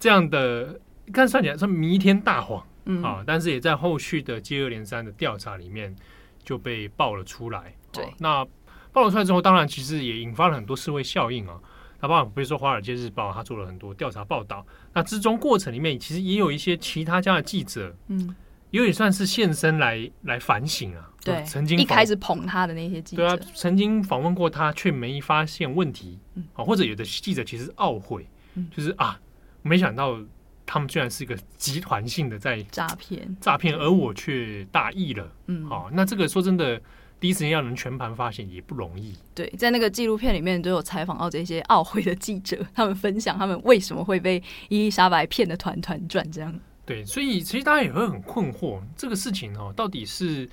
[0.00, 0.80] 这样的，
[1.12, 5.94] 看算起来算弥天大谎，嗯啊，但是也在后续的接二连三的调查里面
[6.42, 7.72] 就被爆了出来。
[7.92, 8.44] 对，那
[8.92, 11.54] 爆了出来之后，当然其实也引发了很多社会效应啊。
[12.00, 14.66] 那包括比如说《华尔街日报》，他做了很多调查报道。
[14.92, 18.34] 那之中过程里面，其实也有一些其他家的记者，嗯，
[18.70, 21.10] 有点算是现身来来反省啊。
[21.22, 26.18] 对，曾经一开始捧他的那些记者，对啊，曾经访问过他，却没发现问题。
[26.34, 29.20] 嗯，或者有的记者其实懊悔，嗯，就是啊，
[29.62, 30.18] 没想到
[30.64, 35.30] 他们居然是一个集团性的在诈骗，诈骗，而我却大意了。
[35.46, 36.80] 嗯，好，那这个说真的。
[37.20, 39.14] 第一时间要能全盘发现也不容易。
[39.34, 46.58] 对，在那个纪录片里面都有采访到这些奥会的记者，他们分享他们为什么会被伊丽莎白骗得团团转这样。
[46.86, 50.48] 对，所以其实大家也会很困惑，这个事情哦，到底是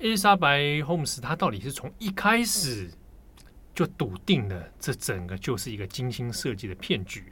[0.00, 2.90] 伊丽莎白·霍姆斯她到底是从一开始
[3.74, 7.24] 就笃定了这整个就是一个精心设计的骗局，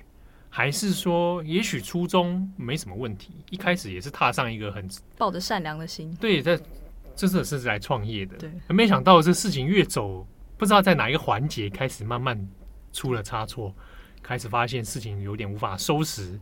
[0.48, 4.88] 还是说，也许初衷没什么问题，一开始也是踏上一个很
[5.18, 6.58] 抱着善良的心，对，在
[7.16, 12.48] 这是是来创业的，对，没想到这事情越走，不知道在哪一个环节开始慢慢
[12.92, 13.74] 出了差错，
[14.22, 16.38] 开始发现事情有点无法收拾，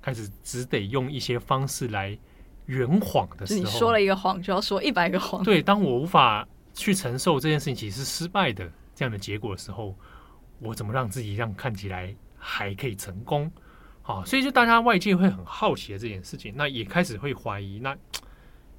[0.00, 2.18] 开始只得用一些方式来
[2.66, 9.94] 圆谎的时候，你说了一个谎就要说一百个谎，对，当我无法去承受这件事情其实是失败的这样的结果的时候，
[10.58, 12.14] 我怎么让自己让看起来？
[12.46, 13.50] 还可以成功，
[14.02, 17.96] 好，所以就大家外界会很好奇的这件事情，那也开始会怀疑，那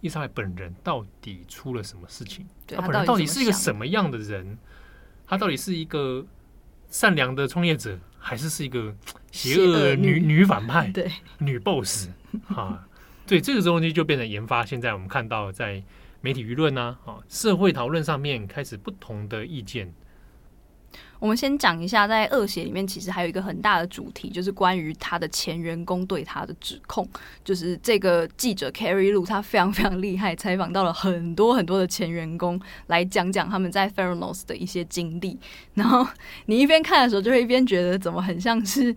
[0.06, 2.45] 伊丽莎白本人到底出了什么事情？
[2.68, 4.56] 对，他本人到底是一个什么样的人？
[5.26, 6.24] 他到底是一个
[6.91, 8.95] 善良的创业者，还是是一个
[9.32, 10.89] 邪恶女女反派？
[10.89, 12.10] 对，女 boss
[12.49, 12.88] 啊，
[13.26, 14.64] 对，这个东西就变成研发。
[14.64, 15.82] 现在我们看到在
[16.22, 19.91] 媒体舆论啊，啊，社会讨论上面开始不同的意见。
[21.20, 27.07] 我们先讲一下，在恶血里面，其实还有一个很大的主题，就是关于他的前员工对他的指控。
[27.43, 35.39] 就是这个记者 Carrie Lu，他非常非常厉害，采访到了很多很多的前员工，来讲讲他们在 f e r n o s 的一些经历。
[35.74, 36.05] 然后
[36.47, 38.93] 你一边看的时候，就会一边觉得，怎么很像是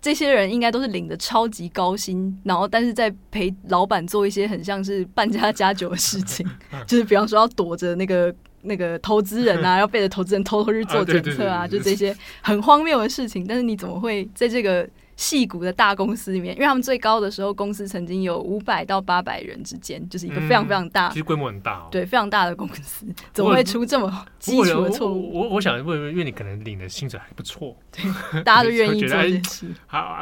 [0.00, 6.48] 这些人应该都是领的超级高薪，然后但是在陪老板做一些很像是扮家家酒的事情，
[6.86, 8.34] 就是比方说要躲着那个。
[8.66, 13.44] 那个投资人啊， 要背着投资人偷偷去做检测啊，就这些很荒谬的事情。
[13.46, 16.54] 但是你怎么会在这个矽谷的大公司里面？
[16.54, 21.88] 因为他们最高的时候，公司曾经有五百到八百人之间，就是一个非常非常大，其实规模很大哦。
[21.90, 25.32] 对，非常大的公司，怎么会出这么基础的错误？
[25.32, 29.66] 我我想问问，因为你可能领的薪水还不错，对，大家都愿意做 这件事。
[29.86, 30.18] 好，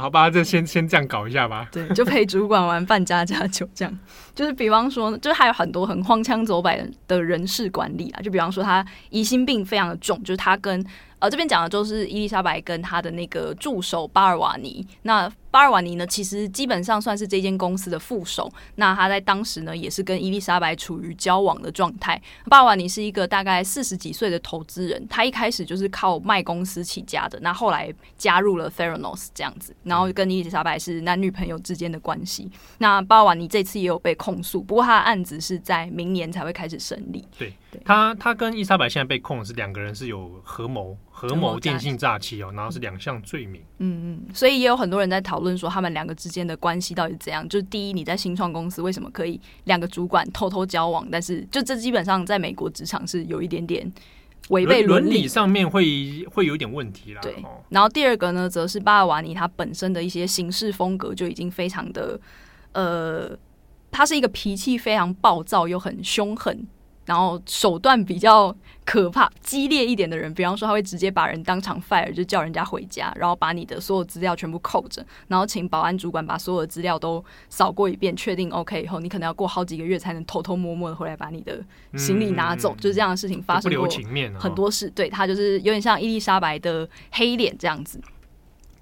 [0.00, 1.66] 好吧，就先先这样搞一下吧。
[1.72, 3.98] 对，就陪主管玩扮家家酒这样。
[4.36, 10.84] 就是比方说，就是还有很多很荒腔走板的人事管理啊，就比方说他疑心病非常的重，就是他跟。
[11.18, 14.86] 呃，这边讲的就是伊丽莎白跟她的那个助手巴尔瓦尼。
[15.02, 18.52] 那巴尔瓦尼呢，其实基本上算是这间公司的副手。
[18.74, 22.20] 那他在当时呢，也是跟伊丽莎白处于交往的状态。
[22.50, 27.40] 巴尔瓦尼是一个大概四十几岁的投资人，他一开始就是靠卖公司起家的。
[27.40, 32.50] 那后来加入了 Theranos 这样子，然后跟伊丽莎白是男女朋友之间的关系。
[32.76, 37.26] 那巴尔瓦尼这次也有被控诉，不过他的案子是在明年才会开始审理。
[37.38, 40.94] 对，对他，他跟伊丽莎白现在被控是两个人是有合谋。
[41.18, 43.60] 合谋电信诈欺哦，然后是两项罪名。
[43.78, 47.48] 嗯嗯，所以也有很多人在讨论说，他们两个之间的关系到底是怎样？
[47.48, 51.04] 就是第一，你在新创公司为什么可以两个主管偷偷交往？
[51.10, 53.92] 但是就这基本上在美国职场是有一点点
[54.50, 57.20] 违背伦理，理上面会会有一点问题啦。
[57.20, 57.34] 对。
[57.70, 62.20] 然后第二个呢，则是巴尔瓦尼他本身的一些行事风格就已经非常的
[62.72, 63.36] 呃，
[63.90, 66.64] 他是一个脾气非常暴躁又很凶狠。
[67.08, 68.54] 然后手段比较
[68.84, 81.58] 可怕、激烈一点的人，比方说他会直接把人当场 fire，就叫人家回家，然后把你的所有资料全部扣着，然后请保安主管把所有的资料都扫过一遍，确定 OK 以后，你可能要过好几个月才能偷偷摸摸的回来把你的
[81.96, 83.88] 行李拿走，嗯、就是这样的事情发生过
[84.38, 84.90] 很多事。
[84.90, 87.98] 对，他就是有点像伊丽莎白的黑脸这样子。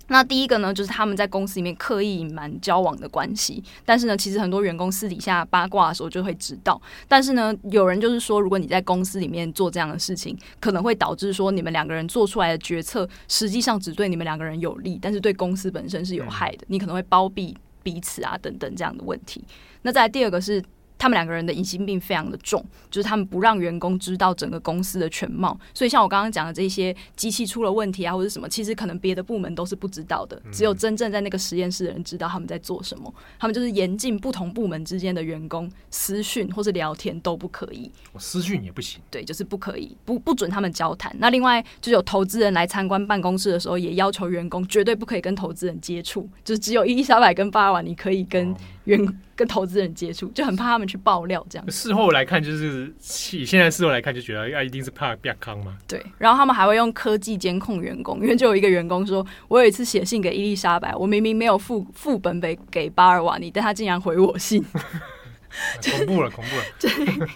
[0.09, 6.81] 那第一个呢，就是他们在公司里面刻意隐瞒交往的关系，但是呢，其实很多员工私底下八卦的时候就会知道。
[7.09, 16.65] 但是呢，有人就是说，如果你在公司里面做这样的事情，可能会导致说你们两个人做出来的决策，实际上只对你们两个人有利，但是对公司本身是有害的。
[16.69, 19.45] 你可能会包庇彼此啊，等等这样的问题。
[19.83, 20.63] 那再第二个是。
[20.99, 25.59] 他们两个人的疑心病非常的重，就是他们不让员工知道整个公司的全貌。
[25.75, 33.13] 所以像我刚刚讲的这些机器出了问题啊，或者什么，其实可能别的部门都是不知道的，只有真正在那个实验室的人知道他们在做什么。
[33.39, 37.91] 他们就是严禁不同部门之间的员工私讯或是聊天都不可以。
[38.13, 39.01] 我私讯也不行。
[39.11, 41.15] 对，就是不可以，不不准他们交谈。
[41.19, 48.55] 那另外就有投资人来参观办公室的时候，也要求员工绝对不可以跟投资人接触，就是只有伊丽莎白跟巴尔瓦尼可以跟
[48.87, 49.19] 员。
[49.37, 51.71] 跟投资人接触，就很怕他们去爆料这样。
[51.71, 52.91] 事后来看，就是
[53.33, 55.77] 以现在事后来看，就觉得啊，一定是怕变康嘛。
[55.87, 64.65] 对，然后他们还会用科技监控员工，因为就有一个员工说，我有一次写信给伊丽莎白，我明明没有副副本给给巴尔瓦尼，但他竟然回我信，
[65.85, 67.29] 恐怖了，恐怖了， 对，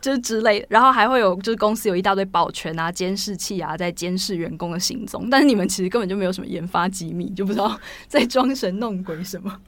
[0.00, 0.66] 就是之类的。
[0.70, 7.78] 然后还会有，就是公司有一大堆保全啊、监视器啊，在监视员工的行踪，但是你们其实根本就没有什么研发机密，就不知道
[8.08, 9.60] 在装神弄鬼什么。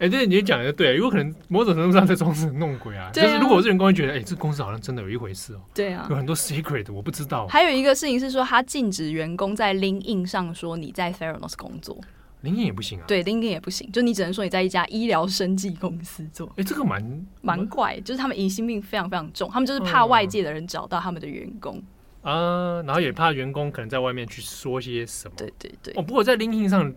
[0.00, 3.10] 哎，对，你讲的对，有可能某种程度上在装神弄鬼啊。
[3.12, 5.60] 就是如果我这员工会觉得，哎，这公司好像真的有一回事哦。
[5.74, 7.46] 对啊，有很多 secret 我不知道。
[7.48, 11.98] 还有一个事情是说，他禁止员工在 LinkedIn 上说你在 Theranos 工作。
[12.42, 13.04] LinkedIn 也不行啊。
[13.06, 16.50] 对，LinkedIn 也不行，就你只能说你在一家医疗生技公司做。
[16.56, 21.78] 哎，这个蛮蛮怪，就是他们疑心病非常非常重，他们就是怕外界的人找到他们的员工
[22.22, 25.34] 啊，然后也怕员工可能在外面去说些什么。
[25.36, 25.92] 对对对。
[25.94, 26.90] 哦，不过在 LinkedIn 上。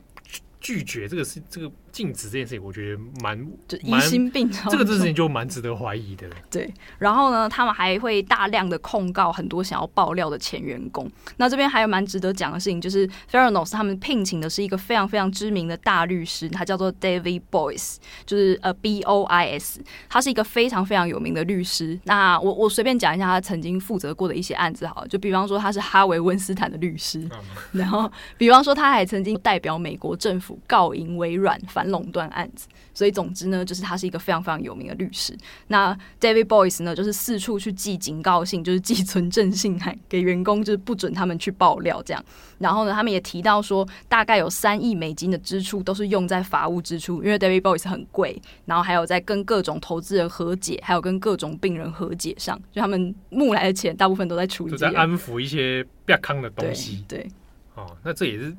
[0.65, 6.27] 拒绝这个是这个禁止这件事情，我觉得蛮就疑心病，这个事情就蛮值得怀疑的。
[6.49, 11.09] 对，然后呢，他们还会大量的控告很多想要爆料的前员工。
[11.37, 19.79] 那这边还有蛮值得讲的事情，就是 Theranos 他们聘请的是一个非常非常知名的大律师，他叫做 David Boies，就是呃 B O I S，
[20.09, 21.99] 他是一个非常非常有名的律师。
[22.05, 27.29] 那我我随便讲一下他曾经负责过的一些案子，好了，就比方说他是哈维温斯坦的律师，
[27.71, 30.59] 然后比方说他还曾经代表美国政府。
[30.65, 35.35] 告赢微软反垄断案子，所以总之呢，就是他是一个非常非常有名的律师。
[35.67, 42.23] 那 David Boies 呢，就是四处去寄警告信，就是寄存证信函给员工，就是不准他们去爆料这样。
[42.59, 48.41] 然后呢，他们也提到说，大概有三亿美金的支出都是用在法务支出，因为 David Boies 很贵。
[48.65, 57.03] 然后还有在跟各种投资人和解，还有跟各种病人和解上，就他们募来的钱大部分都在处理，就在安抚一些不要康的东西。
[57.07, 57.31] 对，对
[57.75, 58.55] 哦，那这也是。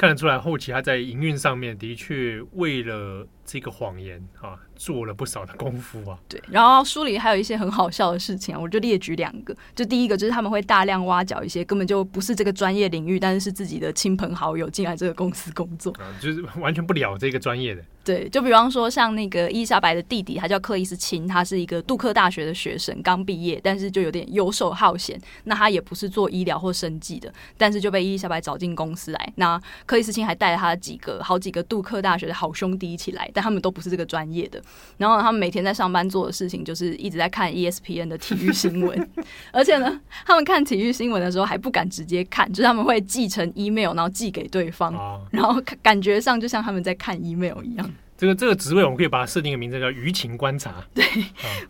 [0.00, 6.16] 看得出来，后期他在营运上面的确为了这个谎言啊，做了不少的功夫啊。
[6.28, 9.52] 对，然后书里还有一些很好笑的事情啊，我就列举两个。
[9.74, 17.82] 就第一个就是他们会大量挖角一些根本就不是这个专业领域，但是是自己的亲朋好友进来这个公司工作，啊，就是完全不了这个专业的。
[18.02, 25.20] 对，就比方说像那个伊丽莎白的弟弟，他叫克里斯钦，他是一个杜克大学的学生，刚毕业，但是就有点游手好闲。
[25.44, 29.32] 那他也不是做医疗或生计的，但是就被伊丽莎白找进公司来。
[29.36, 34.62] 那克里斯钦还带了他几个好几个杜克大学的好兄弟一起来，但他们都不是这个专业的。
[34.98, 39.10] 然后他们每天在上班做的事情就是一直在看 ESPN 的体育新闻，
[39.50, 47.90] 而且呢，他们看体育新闻的时候还不敢直接看，就是他们会寄成 email，然后寄给对方，哦、然后感觉上就像他们在看 email 一样。
[48.18, 50.84] 这个这个职位，我们可以把它设定一个名字，叫舆情观察。
[50.92, 51.02] 对，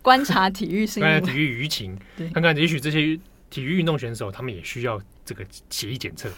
[0.02, 1.96] 观察体育新闻，观察体育舆情，
[2.34, 3.16] 看看也许这些
[3.48, 6.28] 体育运动选手，他们也需要这个血液检测。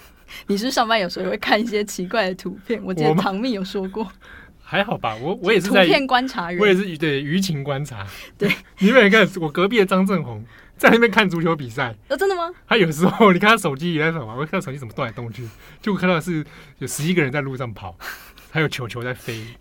[0.47, 2.79] 你是上班有时候也会看一些奇怪的图片？
[2.85, 4.07] 我记得唐蜜有说过。
[4.73, 8.07] 还好吧，我我也是在图片观察员，我也是对舆情观察。
[8.39, 10.43] 对，你有没有看我隔壁的张正红
[10.79, 11.95] 在那边看足球比赛？
[12.09, 12.51] 哦，真的吗？
[12.67, 14.35] 他有时候你看他手机也在什么？
[14.35, 15.47] 我看他手机怎么动来动去，
[15.83, 16.43] 就看到是
[16.79, 17.95] 有十一个人在路上跑。
[18.51, 19.43] 还有球球在飞，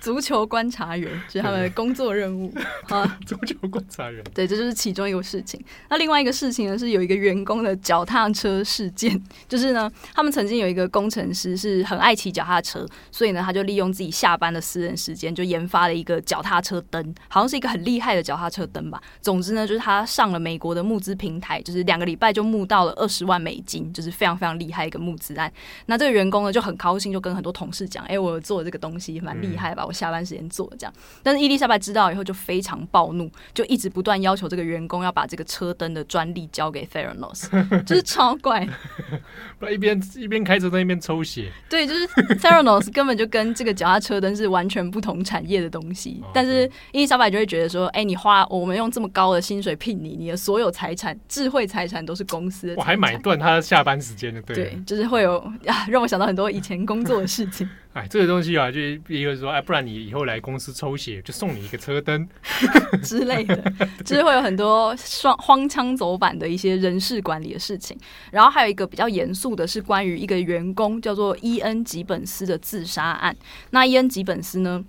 [0.00, 2.52] 足球观察员 就是他们的工作任务
[2.88, 3.18] 啊。
[3.26, 5.62] 足球观察员，对，这就是其中一个事情。
[5.88, 19.00] 那另外一个事情呢，是有一个员工的脚踏车事件， 就是呢，他们曾经有一个工程师是很爱骑脚踏车，所以呢，他就利用自己下班的私人时间，就研发了一个脚踏车灯，好像是一个很厉害的脚踏车灯吧。
[19.20, 25.52] 总之呢，就是他上了美国的募资平台，就是两个礼拜就募到了二十万美金，就是非常非常厉害一个募资案。
[25.86, 29.84] 那这个员工呢，就很高兴，就跟很多同事讲，哎、欸，我做这个东西蛮厉害吧？
[29.90, 30.94] 我下班时间做这样。
[31.20, 37.48] 但是伊丽莎白知道以后就非常暴怒，就一直不断要求这个员工要把这个车灯的专利交给 Theranos，
[37.84, 38.66] 就是超怪。
[39.58, 41.50] 不然一边一边开车灯一边抽血。
[41.68, 42.06] 对，就是
[42.38, 46.22] Theranos 根本就跟这个脚踏车灯是完全不同产业的东西。
[46.32, 52.74] 但是伊丽莎白就会觉得说，哎、欸，你花我们用这么高的薪水聘你，你的所有财产、智慧财产都是公司的。
[52.76, 54.54] 我还买断他下班时间的，对。
[54.54, 57.68] 对，就是会有啊，让我想到很多以前工作的事情。
[57.92, 62.28] 哎，这个东西啊，就一个说，哎，不然你以后来公司抽血，就送你一个车灯
[63.02, 63.60] 之类的，
[64.04, 67.98] 就是会有很多双荒腔走板的一些人事管理的事情。
[68.30, 73.36] 然后还有一个比较严肃的是关于一个员工叫做伊恩·吉本斯的自杀案。
[73.70, 74.84] 那伊恩·吉本斯呢？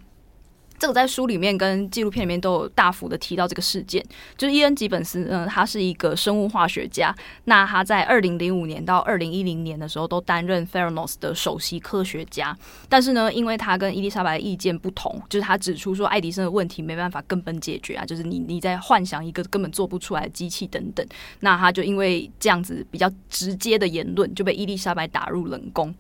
[0.82, 4.04] 这个在书里面跟纪录片里面都有大幅的提到这个事件，
[4.36, 7.16] 就是伊恩·吉本斯呢，他是一个生物化学家。
[7.44, 12.58] 那他在二零零五年到二零一零年的时候都担任 Theranos 的首席科学家。
[12.90, 21.06] 但是呢，因为他跟伊丽莎白的意见不同，就是他指出说爱迪生的问题没办法根本解决啊，就是你你在幻想一个根本做不出来的机器等等。
[21.42, 25.94] 那他就因为这样子比较直接的言论，就被伊丽莎白打入冷宫。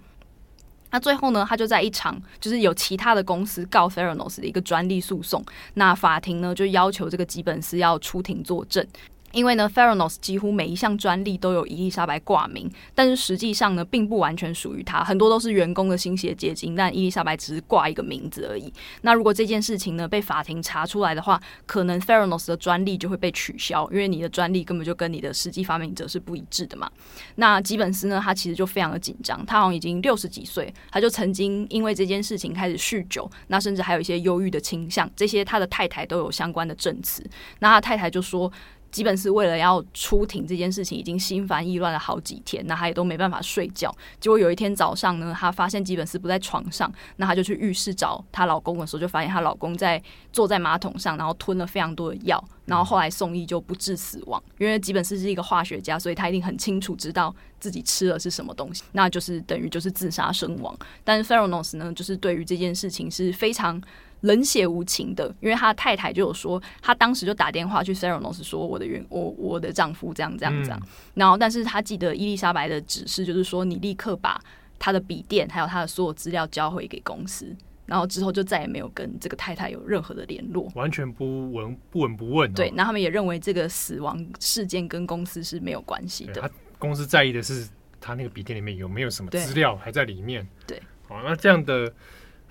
[0.91, 8.85] 那最后呢，他就在一场就是有其他的公司告 Theranos 的一个专利诉讼，那法庭呢就要求这个吉本斯要出庭作证。
[9.32, 18.71] 因为呢，Theranos 几乎每一项专利都有伊丽莎白挂名，但是实际上呢，并不完全属于他，很多都是员工的心血结晶，但伊丽莎白只是挂一个名字而已。
[19.01, 26.89] 那如果这件事情呢被法庭查出来的话，可能 Theranos 的专利就会被取消，因为你的专利根本就跟你的实际发明者是不一致的嘛。
[27.36, 37.23] 那吉本斯呢，他其实就非常的紧张，他好像已经六十几岁，他就曾经因为这件事情开始酗酒，那甚至还有一些忧郁的倾向，这些他的太太都有相关的证词。
[37.59, 38.51] 那他太太就说。
[38.91, 43.95] 基本是为了要出庭这件事情，已经心烦意乱了好几天，那他也都没办法睡觉。
[44.19, 50.01] 结果有一天早上呢，她发现基本是不在床上，那她就去浴室找她老公的时候，就发现她老公在
[50.33, 54.41] 坐在马桶上，然后吞了非常多的药，然后后来送医就不治死亡。
[54.57, 60.75] 因为基本是是一个化学家，所以他一定很清楚知道自己吃了是什么东西，那就是等于就是自杀身亡。
[61.03, 63.81] 但是 Theranos 呢，就是对于这件事情是非常。
[64.22, 74.39] 冷血无情的，因为他的太太就有说，他当时就打电话去 Theranos 说，我的原我我的丈夫这样这样这样，嗯、然后但是他记得伊丽莎白的指示就是说，你立刻把
[74.78, 77.55] 他的笔电还有他的所有资料交回给公司，
[77.88, 82.53] 然后之后就再也没有跟这个太太有任何的联络，完全不闻不闻不问、哦。
[82.55, 86.41] 对，那他们也认为这个死亡事件跟公司是没有关系的。
[86.41, 87.67] 他公司在意的是
[87.99, 90.47] 他那个笔电里面有没有什么资料还在里面。
[90.67, 91.91] 对，好，那这样的。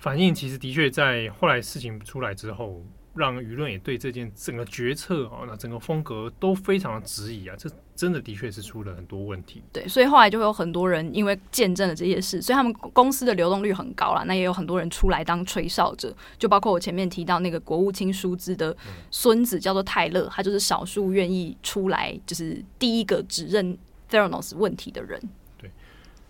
[0.01, 2.83] 反应其实的确在后来事情出来之后，
[3.13, 7.55] 让舆论也对这件整个决策啊，那整个风格都非常的质疑啊。
[7.55, 9.61] 这真的的确是出了很多问题。
[9.71, 14.25] 对，所以后来就会有很多人因为见证了这些事，所以他们公司的流动率很高了。
[14.25, 18.75] 那也有很多人出来当吹哨者，就包括我前面提到那个国务卿舒兹的
[19.11, 23.77] 孙子叫做泰勒，他就是少数愿意出来，就是第一个指认
[24.09, 25.21] Theranos 问题的人。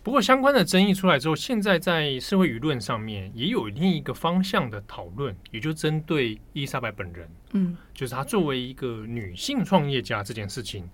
[0.03, 10.89] 不过，相关的争议出来之后，现在在社会舆论上面也有另一个方向的讨论，也就针对伊丽莎白本人，嗯，就是她作为一个女性创业家这件事情，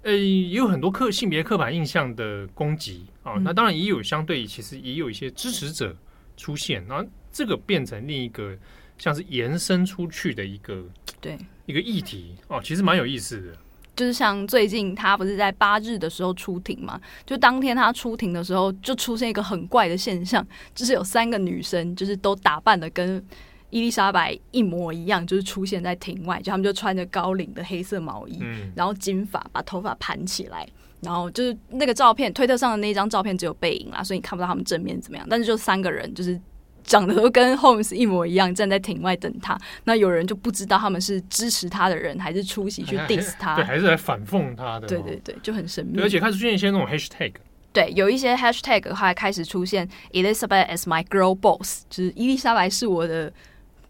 [0.00, 3.34] 呃，也有很多刻性别刻板印象的攻击啊。
[3.34, 5.94] 那当然也有相对，其实也有一些支持者
[6.38, 8.56] 出现，然后这个变成另一个
[8.96, 10.82] 像是延伸出去的一个
[11.20, 13.58] 对一个议题哦，其实蛮有意思的。
[13.94, 17.00] 就是像最近他不是在八日的时候出庭嘛？
[17.26, 23.22] 就当天他出庭的时候，就出现一个很怪的现象，就是有三个女生，就是都打扮的跟
[23.70, 30.66] 伊丽莎白一模一样，就是出现在庭外，就他们就穿着高领的黑色毛衣，嗯、然后金发，把头发盘起来，
[31.00, 36.40] 然后就是那个照片，推特上的那张照片只有背影啦，所以你看不到他们正面怎么样，但是就三个人就是。
[36.84, 39.58] 长得都跟 Holmes 一模一样，站在庭外等他。
[39.84, 44.86] 那有人就不知道他们是支持他的人，还是出席去 diss 他，对，还是来反讽他的。
[44.86, 46.00] 对对对，就很神秘。
[46.00, 47.32] 而且开始出现一些那种 hashtag，
[47.72, 53.32] 对，有一些 hashtag 还开始出现 Elizabeth as my girl boss，就是伊丽莎白是我的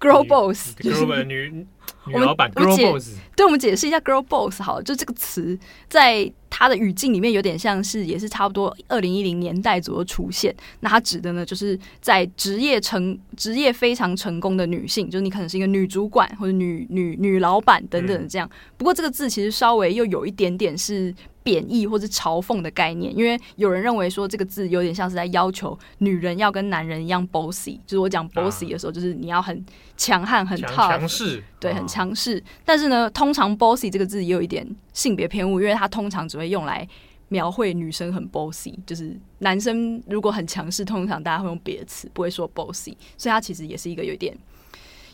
[0.03, 1.67] girl boss，就是女
[2.07, 3.15] 女老板 girl boss。
[3.37, 6.31] 对，我们解释一下 girl boss 好了，就这个词在。
[6.55, 10.55] 他的语境里面有点像是，也是差不多二零一零年代左右出现。
[10.81, 18.49] 那他指的呢，就是在职业成职业非常成功的女性，就是你可能是一个女主管或者女女女老板等等的这样。
[18.77, 21.13] 不过这个字其实稍微又有一点点是
[21.43, 29.65] 贬义或者嘲讽的概念，因为有人认为说这个字有点像是在要求女人要跟男人一样 bossy，就是我讲 bossy 的时候，就是你要很
[29.97, 32.43] 强悍、很 tough，强势，对，很强势。
[32.65, 36.87] 但是呢，通常 bossy 这个字也有一点性别偏误，因为它通常只会用来
[37.29, 44.37] 描绘女生很 bossy，就是男生如果很强势，通常大家会用别的词，不会说 bossy，所以它其实也是一个有点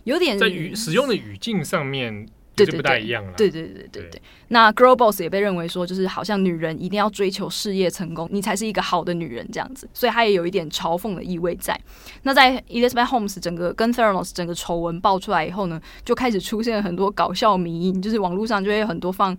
[0.05, 2.29] 有点在语使用的语境上面。
[2.67, 3.33] 对，不太一样了。
[3.37, 4.23] 对对对对对，对。
[4.49, 11.79] 那 girl boss 也被认为说，就是好像女人一定要追求事业成功，你才是一个好的女人这样子，所以她也有一点嘲讽的意味在。
[12.23, 19.37] 那在 Elizabeth Holmes 整个跟 Theranos 整个丑闻爆出来以后呢，就开始出现了很多搞笑迷因，就是网络上就会有很多放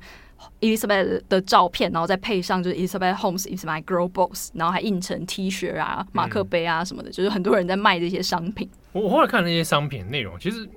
[0.61, 8.69] Elizabeth 的照片，然后再配上就是 Elizabeth Holmes is my girl boss，然后还印成 T 恤啊、马克杯啊什么的，嗯、就是很多人在卖这些商品。
[8.91, 10.69] 我我后来看那些商品内容，其实。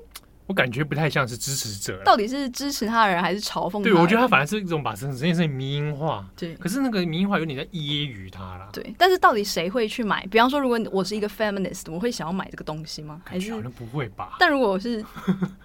[0.47, 3.85] 我感觉不太像是支持者，到底是支持他的人还是嘲讽他？
[3.85, 6.29] 对，我觉得他反而是一种把整整件事情迷因化。
[6.37, 8.69] 对，可是那个迷因化有点在揶揄他啦。
[8.73, 10.27] 对，但是到底谁会去买？
[10.27, 13.23] 比方说，如果我是一个 feminist，我会想要买这个东西吗？
[13.25, 14.37] 还是不会吧？
[14.39, 15.05] 但如果我是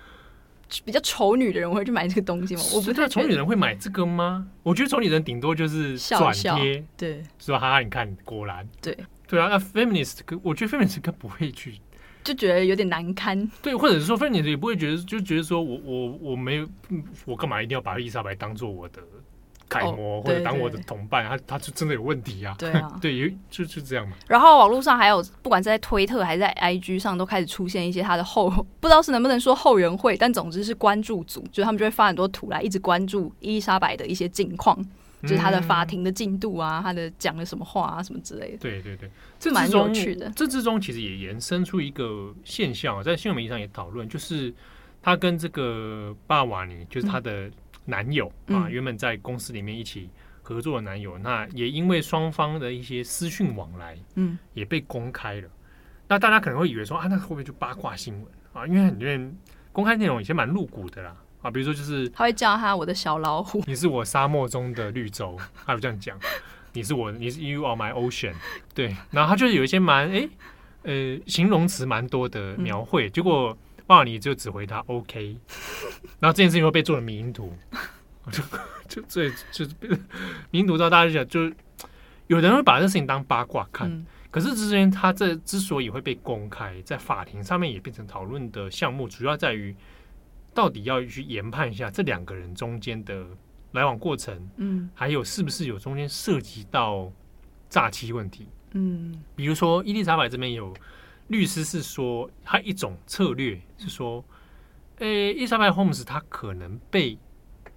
[0.86, 2.62] 比较丑女的人，我会去买这个东西吗？
[2.74, 4.46] 我不太丑女人会买这个吗？
[4.64, 7.60] 我觉得丑女人顶多就是转贴，对，是吧？
[7.60, 8.96] 哈哈，你看，果然，对，
[9.28, 9.48] 对啊。
[9.50, 11.80] 那 feminist，我觉得 feminist 应该不会去。
[12.28, 16.68] 就觉得有点难堪，对，或者是说，反正你也不会觉得，就觉得说我我我没有，
[17.24, 19.02] 我干嘛一定要把伊莎白当做我的
[19.70, 21.26] 楷模，或者当我的同伴？
[21.26, 22.54] 他他就真的有问题啊？
[22.60, 24.18] 对啊， 对，就就这样嘛。
[24.28, 28.50] 然后网络上还有，不管是在推特还是在 IG 上，都开始出现一些他的后，
[28.82, 34.78] 不知道是能不能说后援会，但总之是关注组，就是他们就会发很多图来，一直关注伊莎白的一些近况。
[35.24, 38.57] 就是他的法庭的进度啊，嗯、他的讲了什么话啊，什么之类的。
[38.57, 39.09] 对对对，
[39.39, 40.30] 这蛮有趣的。
[40.36, 44.53] 这之中其实也延伸出一个现象，在新闻媒体上也讨论，就是
[45.01, 47.49] 他跟这个巴瓦尼，就是他的
[47.86, 50.09] 男友、嗯、啊，原本在公司里面一起
[50.43, 55.49] 合作的男友，嗯、那也因为双方的一些私讯往来，嗯，也被公开了。
[56.07, 58.68] 那大家可能会以为说啊，那会不会就八卦新闻啊？
[58.68, 59.36] 因为很多人
[59.74, 61.15] 公开内容有些蛮露骨的啦。
[61.42, 66.18] 啊，比如说就是他会叫他我的小老虎，你是我沙漠中的绿洲，他会这样讲，
[66.74, 68.34] 你是我，你是 You are my ocean，
[68.74, 70.30] 对，然后他就是有一些蛮哎、欸、
[70.84, 75.38] 呃形容词蛮多的描绘，嗯、结果巴瓦尼就只回答 OK，
[76.20, 77.54] 然后这件事情又被做了迷因图，
[78.32, 78.44] 就
[78.88, 79.66] 就最就
[80.52, 81.56] 迷因图到大家就讲，就
[82.28, 83.90] 有人会把这事情当八卦看。
[83.90, 89.74] 嗯可是之前他这之所以会被公开，在法庭上面也变成讨论的项目，主要在于
[90.58, 93.24] 到底要去研判一下这两个人中间的
[93.74, 97.12] 来往过程，嗯，还有是不是有中间涉及到
[97.70, 100.74] 诈欺问题，嗯，比如说伊丽莎白这边有
[101.28, 104.26] 律师是说，他一种策略是说，
[104.97, 107.16] 诶，伊丽莎白·霍姆斯他可能被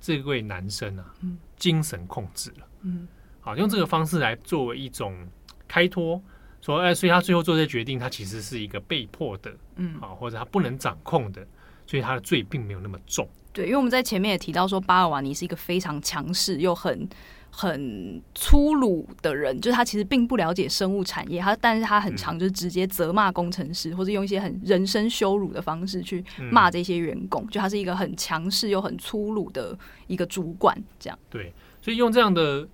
[0.00, 1.14] 这位男生啊，
[1.58, 3.06] 精神控制了，嗯，
[3.42, 5.28] 好，用这个方式来作为一种
[5.68, 6.22] 开脱。
[6.62, 11.46] 说，哎，所以他最后做这些决定，他其实是一个被迫的，嗯，啊，或者他不能掌控的，
[11.90, 13.28] 所以他的罪并没有那么重。
[13.52, 17.08] 对，因为我们在前面也提到说，巴尔瓦尼是一个非常强势又很
[17.50, 29.76] 很粗鲁的人，就是他其实并不了解生物产业，他但是他很常就是直接责骂工程师，嗯、或者用一些很人身羞辱的方式去骂这些员工，嗯、就他是一个很强势又很粗鲁的
[30.06, 31.18] 一个主管，这样。
[31.28, 32.68] 对，所以用这样的。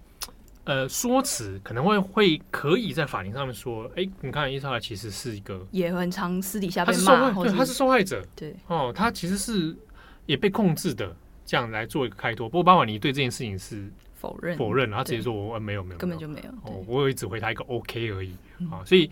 [0.66, 9.76] 呃，说辞可能会会可以在法庭上面说，哎、欸，你看伊莎白其实是一个也很常私底下被骂，他是受害，对，他是受害者，对，哦，他其实是
[10.26, 11.14] 也被控制的，
[11.44, 12.48] 这样来做一个开脱。
[12.48, 18.32] 不过巴瓦尼对这件事情是否认否认，他直接说我没有没有，根本就没有，哦，我也只回他一个 OK 而已
[18.68, 19.08] 啊，所以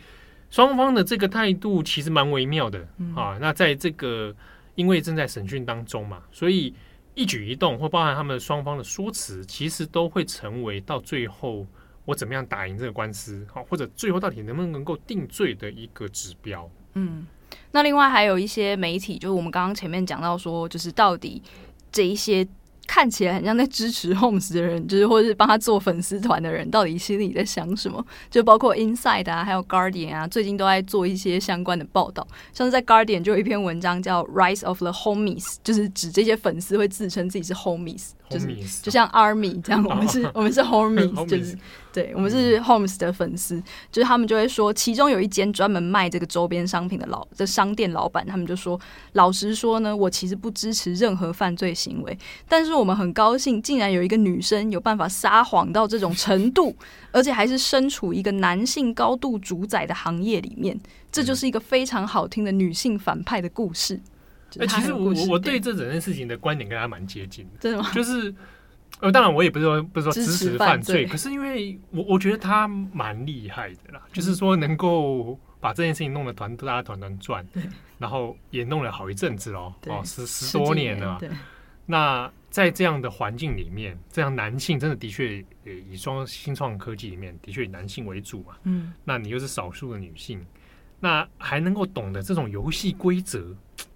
[0.50, 2.80] 双方的这个态度其实蛮微妙的
[3.14, 3.38] 啊。
[3.40, 4.34] 那在这个
[4.74, 6.74] 因为正在审讯当中嘛，所以。
[7.14, 11.66] 一举一动，或包含他们双方的说辞，其实都会成为到最后
[12.04, 16.70] 我怎么样打赢这个官司，好，或者最后到底能不能够定罪的一个指标。
[16.94, 17.26] 嗯，
[17.70, 21.42] 那另外还有一些媒体，就是我们刚刚前面讲到说，就是到底
[21.90, 22.46] 这一些。
[22.86, 28.04] 看起来很像在支持 Holmes 的人，就是或者是帮他做粉丝团的人，到底心里在想什么？
[28.30, 32.26] 就包括 Inside 啊，还有 Guardian 啊，最近都在做一些相关的报道。
[32.52, 41.56] 像是在 Guardian 就有一篇文章叫《Rise of the Homies》，就是指这些粉丝会自称自己是 Homies，就是就像 Army 这样，我们是，我们是 Homies， 就是。
[41.94, 43.62] 对，我们是 Holmes 的粉丝，
[43.92, 48.76] 就是他们就会说，其中有一间专门卖这个周边商品的老的商店老板，他们就说，
[49.12, 52.18] 老实说呢，我其实不支持任何犯罪行为，
[52.48, 56.74] 但是我们很高兴，竟然有一个女生有办法撒谎到这种程度，
[57.12, 60.76] 而且还是身处一个男性高度主宰的行业里面，
[61.12, 64.00] 这就是一个非常好听的女性反派的故事。
[64.60, 67.90] 哎，其实我我对这整件事情的观点跟他蛮接近的，真的吗？
[67.92, 68.34] 就是。
[69.00, 77.44] 呃，当然我也不是说不是说支持犯罪，可是因为我我觉得他蛮厉害的啦，就是说能够把这件事情弄得团大家团团转，
[77.98, 81.20] 然后也弄了好一阵子喽，哦，十十多年了。
[81.84, 90.40] 那在这样的环境里面，这样男性真的的确，呃以双新创科技里面的确以男性为主嘛，嗯，那你又是少数的女性，
[91.00, 93.54] 那还能够懂得这种游戏规则，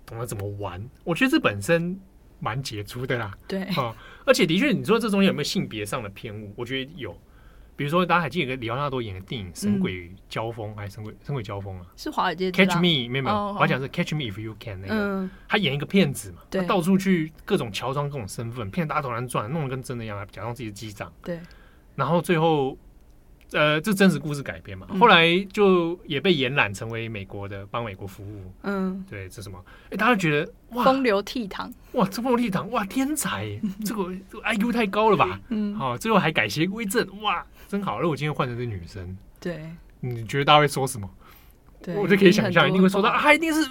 [0.08, 2.00] 懂得怎么玩，我觉得这本身。
[2.40, 3.92] 蛮杰出的啦，对，啊，
[4.24, 6.52] 而且的确，你说这中间有没有性别上的偏误？
[6.54, 7.12] 我觉得有，
[7.74, 11.86] 比如说大家还记得李奥纳多演的电影《神鬼交锋》还是《神鬼神鬼交锋》啊？
[11.96, 21.40] 是华尔街 Catch Me 没有没有，我还讲是 Catch Me If You Can 那个，他演一个骗子嘛，他到处去各种乔装各种身份，骗大家头蓝转，弄得跟真的一样，假装自己是机长，对，
[21.96, 22.78] 然后最后。
[23.52, 28.52] 呃，这真实故事改编嘛，后来就也被延揽成为美国的，帮美国服务。
[28.62, 29.58] 嗯，对，这什么？
[29.90, 33.48] 哎，大家觉得哇，风流倜傥，哇，这风流倜傥，哇，天才，
[33.86, 35.40] 这个这个 IQ 太高了吧？
[35.48, 37.98] 嗯，好，最后还改邪归正，哇，真好。
[38.00, 39.64] 如果今天换成是女生，对，
[40.00, 41.08] 你觉得大家会说什么？
[41.82, 43.66] 对，我就可以想象，一定会说到啊，一定是，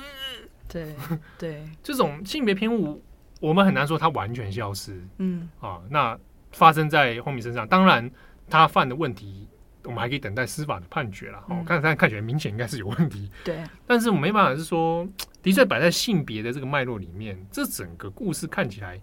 [0.68, 0.96] 对
[1.38, 3.00] 对， 这种性别偏误，
[3.40, 5.00] 我们很难说它完全消失。
[5.20, 6.18] 嗯，啊，那
[6.52, 8.10] 发生在后面身上，当然
[8.50, 9.48] 他犯的问题。
[9.88, 11.44] 我们还可以等待司法的判决了。
[11.48, 13.30] 哦，看，但看起来明显应该是有问题。
[13.44, 15.08] 对，但是我没办法是说，
[15.42, 19.00] 的确摆在性别的这个脉络里面，这整个故事看起来，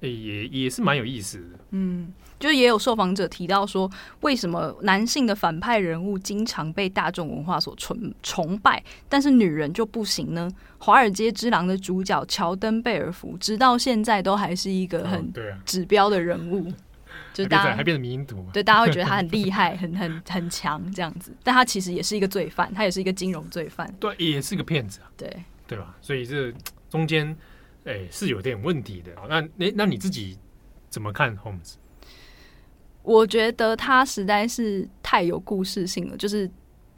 [0.00, 1.58] 也也是蛮有意思的。
[1.70, 10.50] 嗯，就是也有受访者提到说，为什么男性的反派人物经常被大众文化所崇崇拜，但是女人就不行呢？
[10.84, 15.32] 《华尔街之狼》的主角乔登贝尔福，直到现在都还是一个很
[15.64, 16.72] 指标的人物。
[17.34, 25.28] 就大家还变成迷因图，对，大家会觉得他很 厉害，很很很强这样子，但他其实也是一个罪犯，他也是一个金融罪犯，对，也是个骗子啊，对，
[25.66, 25.94] 对吧？
[26.00, 26.50] 所以这
[26.88, 27.28] 中间，
[27.84, 29.10] 哎、欸，是有点问题的。
[29.28, 30.38] 那那那你自己
[30.88, 31.74] 怎么看 Holmes？
[33.02, 36.50] 我觉得他实在是太有故事性了，就是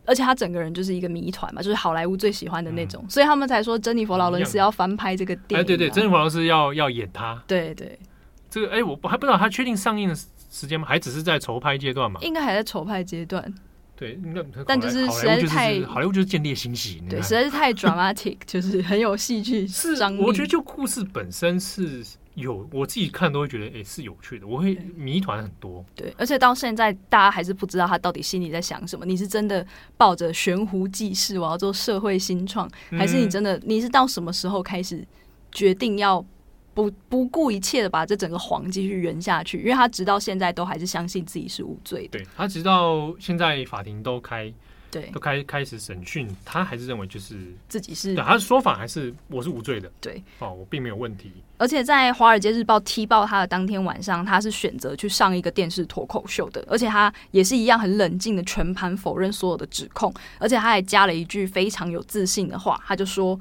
[0.05, 5.65] 而且他整个人就是一个谜团嘛，就是好莱坞最喜欢的那种，嗯、所以他们才说珍妮佛劳伦斯要翻拍这个电影。
[5.65, 7.43] 哎，对对，珍妮佛劳伦斯要要演他。
[7.49, 7.99] 对对，
[8.57, 10.17] 这个哎，我还不知道他确定上映的
[10.51, 10.87] 时间吗？
[10.89, 12.19] 还只是在筹拍阶段嘛？
[12.23, 13.55] 应该还在筹拍阶段。
[13.95, 19.67] 对，那但就是实在是太好莱坞就是见猎心喜，对，实在是太 dramatic， 就是很有戏剧
[19.99, 20.23] 张力。
[20.23, 22.03] 我觉得就故事本身是
[22.33, 25.85] 有，我自己看都会觉得哎是有趣的，我会谜团很多。
[25.95, 29.05] 对，而且到现在大家还是不知道他到底心里在想什么。
[29.05, 29.67] 你是真的
[29.99, 35.07] 抱着悬壶济世，我要做社会新创，还是你真的你是到什么时候开始
[35.53, 36.25] 决定要？
[36.77, 42.19] 不不顾一切的把这整个谎继续圆下去，因为他直到现在都还是相信自己是无罪的。
[42.19, 44.53] 对，他直到现在法庭都开，
[44.91, 49.91] 对，都开开始审讯，他还是认为就是自己是，对，他的说法还是我是无罪的。
[50.03, 51.33] 对，哦，我并没有问题。
[51.57, 63.41] 而且在《华尔街日报》踢爆他的当天晚上，他是选择去上一个电视脱口秀的，而且他也是一样很冷静的全盘否认所有的指控，而且他还加了一句非常有自信的话，他就说。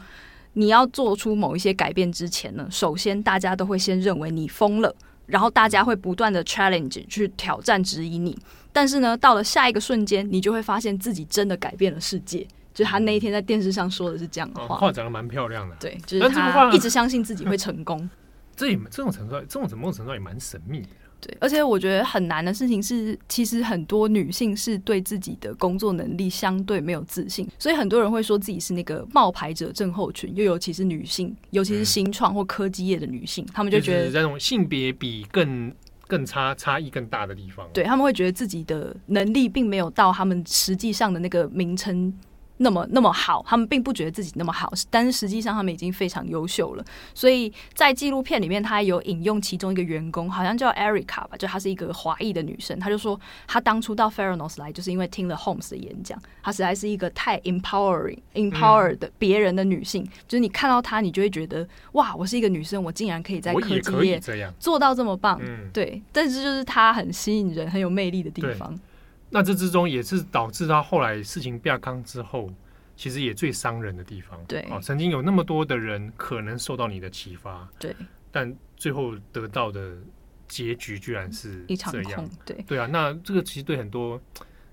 [0.56, 4.93] 你要做出某一些改变之前呢，首先大家都会先认为你疯了，
[5.28, 8.38] 然后大家会不断的 challenge 去挑战质疑你，
[8.74, 12.45] 但是呢，到了下一个瞬间，你就会发现自己真的改变了世界。
[12.74, 15.76] 就他那一天在电视上说的是这样的话，话讲的蛮漂亮的。
[15.80, 18.10] 对，就是他一直相信自己会成功。
[18.56, 20.88] 这也这种程度，这种某种程度也蛮神秘的。
[21.26, 35.73] 对，而且我觉得很难的事情是，其实很多女性是对自己的工作能力相对没有自信，所以很多人会说自己是那个冒牌者症候群，又尤其是女性，尤其是新创或科技业的女性，她、嗯、们就觉得在这种性别比更
[36.07, 42.13] 更差差异更大的地方，对，他们会觉得自己的能力并没有到他们实际上的那个名称。
[42.58, 46.86] 那么那么好，他们并不觉得自己那么好，但是实际上他们已经非常优秀了。
[47.14, 64.22] 所以在纪录片里面，他有引用其中一个员工，好像叫 Erica 吧，就她是一个华裔的女生，她就说她当初到 Theranos 来，就是因为听了 Holmes 的演讲，她实在是一个太 empowering、empowered 的别人的女性，嗯、就是你看到她，你就会觉得哇，我是一个女生，我竟然可以在科技业
[64.60, 66.01] 做到这么棒，嗯、对。
[66.14, 68.74] 但是就是她很吸引人、很有魅力的地方。
[69.36, 72.49] 那这之中也是导致他后来事情变康之后，
[72.95, 74.41] 其实也最伤人的地方。
[74.47, 77.93] 对，啊，曾经有那么多的人可能受到你的启发，对，
[78.31, 79.97] 但最后得到的
[80.47, 81.67] 结局居然是这样。
[81.67, 82.29] 一场空。
[82.45, 84.21] 对，对啊，那这个其实对很多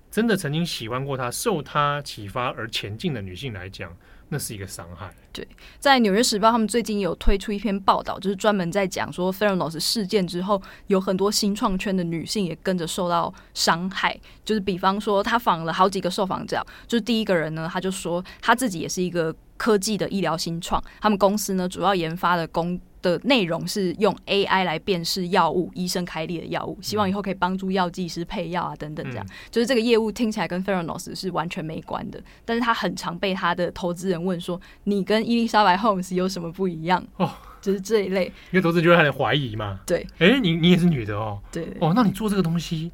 [0.09, 3.93] 真的曾经喜欢过他、受他启发而前进的女性来讲。
[4.33, 5.13] 那是一个伤害。
[5.31, 5.47] 对，
[5.79, 14.19] 在《纽约时报》他们最近有推出一篇报道，就是专门在讲说，Ferros 事件之后，有很多新创圈的女性也跟着受到伤害。
[14.43, 22.79] 就是比方说，他访了好几个受访者，就是第一个人呢，他就说他自己也是一个科技的医疗新创，他们公司呢主要研发的工。
[23.03, 37.05] 的内容是用 AI 来辨识药物，医生开立的药物，希望以后可以帮助药剂师配药啊，等等，这样、嗯、就是这个业务听起来跟 Theranos 是完全没关的，但是他很常被他的投资人问说，你跟伊丽莎白 Holmes 有什么不一样？
[37.17, 37.29] 哦，
[37.61, 39.81] 就是这一类，因为投资人就会开始怀疑嘛。
[39.85, 42.91] 对，哎、欸，你你也是女的哦，对，哦，那你做这个东西。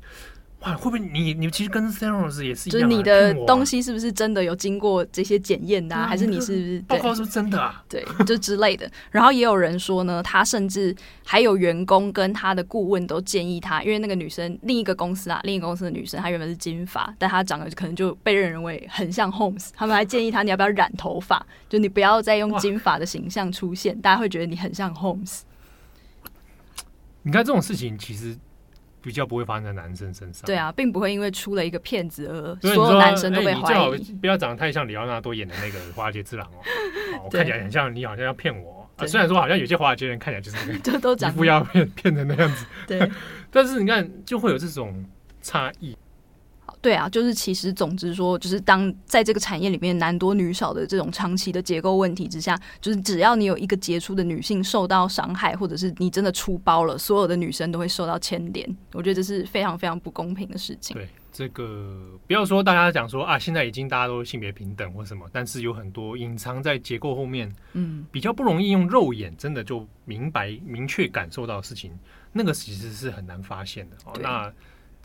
[0.62, 2.74] 哇，会不会你你其实跟 Theranos 也是一样、啊？
[2.74, 6.06] 就是你的东西是不是真的有经过这些检验的、啊？
[6.06, 7.82] 还是你是不是 报告是不是真的啊？
[7.88, 8.92] 对，就之类的。
[9.10, 10.94] 然后也有人说呢，他甚至
[11.24, 25.44] 还有员工跟他的顾问都建议他，因为那个女生另一个公司啊，另一个公司的女生，她原本是金发，但她长得可能就被认认为很像 Holmes， 他们还建议他你要不要染头发，就你不要再用金发的形象出现，大家会觉得你很像 Holmes。
[27.22, 28.38] 你看这种事情其实。
[29.10, 30.46] 比较不会发生在男生身上。
[30.46, 33.76] 对啊，并不会因为出了一个骗子而所有男生都被怀疑。
[33.76, 36.48] 欸、你最好不要长得太像李奥纳多演的那个华尔街之狼
[37.20, 38.88] 哦， 看起来很像你，好像要骗我。
[38.98, 43.10] 啊，虽然说好像有些华尔街人看起来就是 就都长得要骗骗成那样子，对。
[43.50, 45.04] 但是你看，就会有这种
[45.42, 45.98] 差异。
[46.82, 58.78] 对啊，就是其实总之说，就是当在这个产业里面男多女少的这种长期的结构问题之下，就是只要你有一个杰出的女性受到伤害，或者是你真的出包了，所有的女生都会受到牵连。
[58.94, 60.96] 我觉得这是非常非常不公平的事情。
[60.96, 71.92] 对，这个不要说大家讲说啊，现在已经大家都性别平等或什么，但是有很多隐藏在结构后面，嗯，比较不容易用肉眼真的就明白明确感受到的事情，
[72.32, 73.98] 那个其实是很难发现的。
[74.06, 74.50] 哦，那。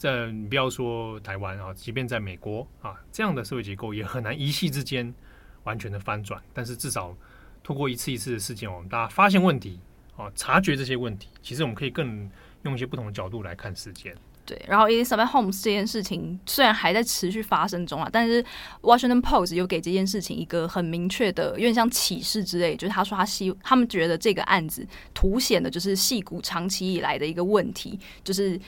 [0.05, 5.15] 在你不要说台湾啊，即便在美国啊，这样的社会结构也很难一夕之间
[5.63, 6.39] 完全的翻转。
[6.53, 7.17] 但是至少
[7.63, 9.81] 通过一次一次的事件，我们大家发现问题
[10.15, 12.31] 啊，察觉这些问题，其实我们可以更
[12.65, 14.15] 用一些不同的角度来看事件。
[14.45, 18.45] 对，然后 Elizabeth Holmes 这件事情虽然还在持续发生中啊，但是
[18.83, 28.61] Washington Post 有给这件事情一个很明确的，有点像启示之类，就是他说他希他们觉得这个案子凸显的就是戏骨长期以来的一个问题，就是。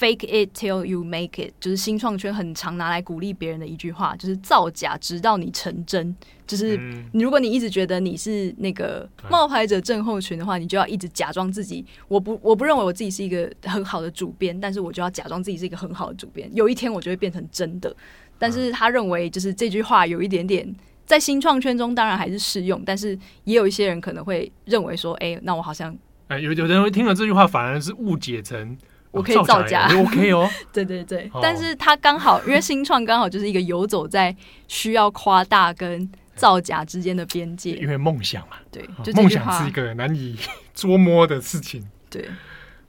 [0.00, 6.16] Fake it till you make it，就是新创圈很常拿来鼓励别人的一句话，就是造假直到你成真。
[6.46, 6.80] 就是
[7.12, 11.84] 如果你一直觉得你是那个冒牌者症候群的话，你就要一直假装自己。
[12.08, 16.50] 我不，我不认为我自己是一个很好的主编，但是我就要假装自己是一个很好的主编。
[16.52, 17.94] 有一天我就会变成真的。
[18.38, 20.74] 但是他认为，就是这句话有一点点
[21.04, 25.96] 在新创圈中当然还是适用，但是也有一些人可能会认为说，哎，那我好像，
[26.28, 28.76] 哎，有有人会听了这句话反而是误解成。
[29.12, 30.50] 我可以造假，OK 哦。
[30.72, 34.34] 对对对，但是他刚好，因为新创刚好就是一个游走在
[34.66, 37.72] 需要夸大跟造假之间的边界。
[37.72, 40.36] 因为梦想嘛，对，梦想是一个难以
[40.74, 41.86] 捉摸的事情。
[42.08, 42.26] 对，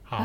[0.02, 0.24] 好，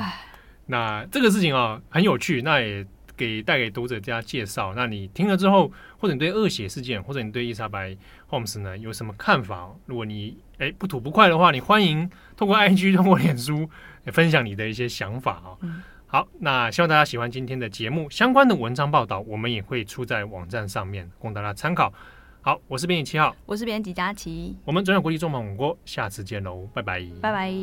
[0.67, 2.85] 那这个事情啊很有趣，那也
[3.17, 4.73] 给带给读者家介绍。
[4.73, 7.89] 那你听了之后，或者你对恶血事件，或者你对伊莎白·
[8.27, 9.69] 霍姆斯呢有什么看法？
[9.85, 13.69] 如果你哎不吐不快的话，你欢迎通过 IG，通过脸书。
[14.05, 21.93] 分享你的一些想法啊、哦，嗯、好，那希望大家喜欢今天的节目，相关的文章报道我们也会出在网站上面供大家参考。
[22.41, 27.53] 好，我是编辑七号，我是编辑佳琪，我们转角国际中文广播，下次见喽，拜拜，拜拜。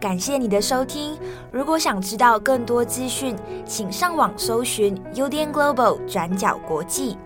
[0.00, 1.16] 感谢你的收听，
[1.52, 7.16] 如果想知道更多资讯，请上网搜寻 UDN Global 转角国际。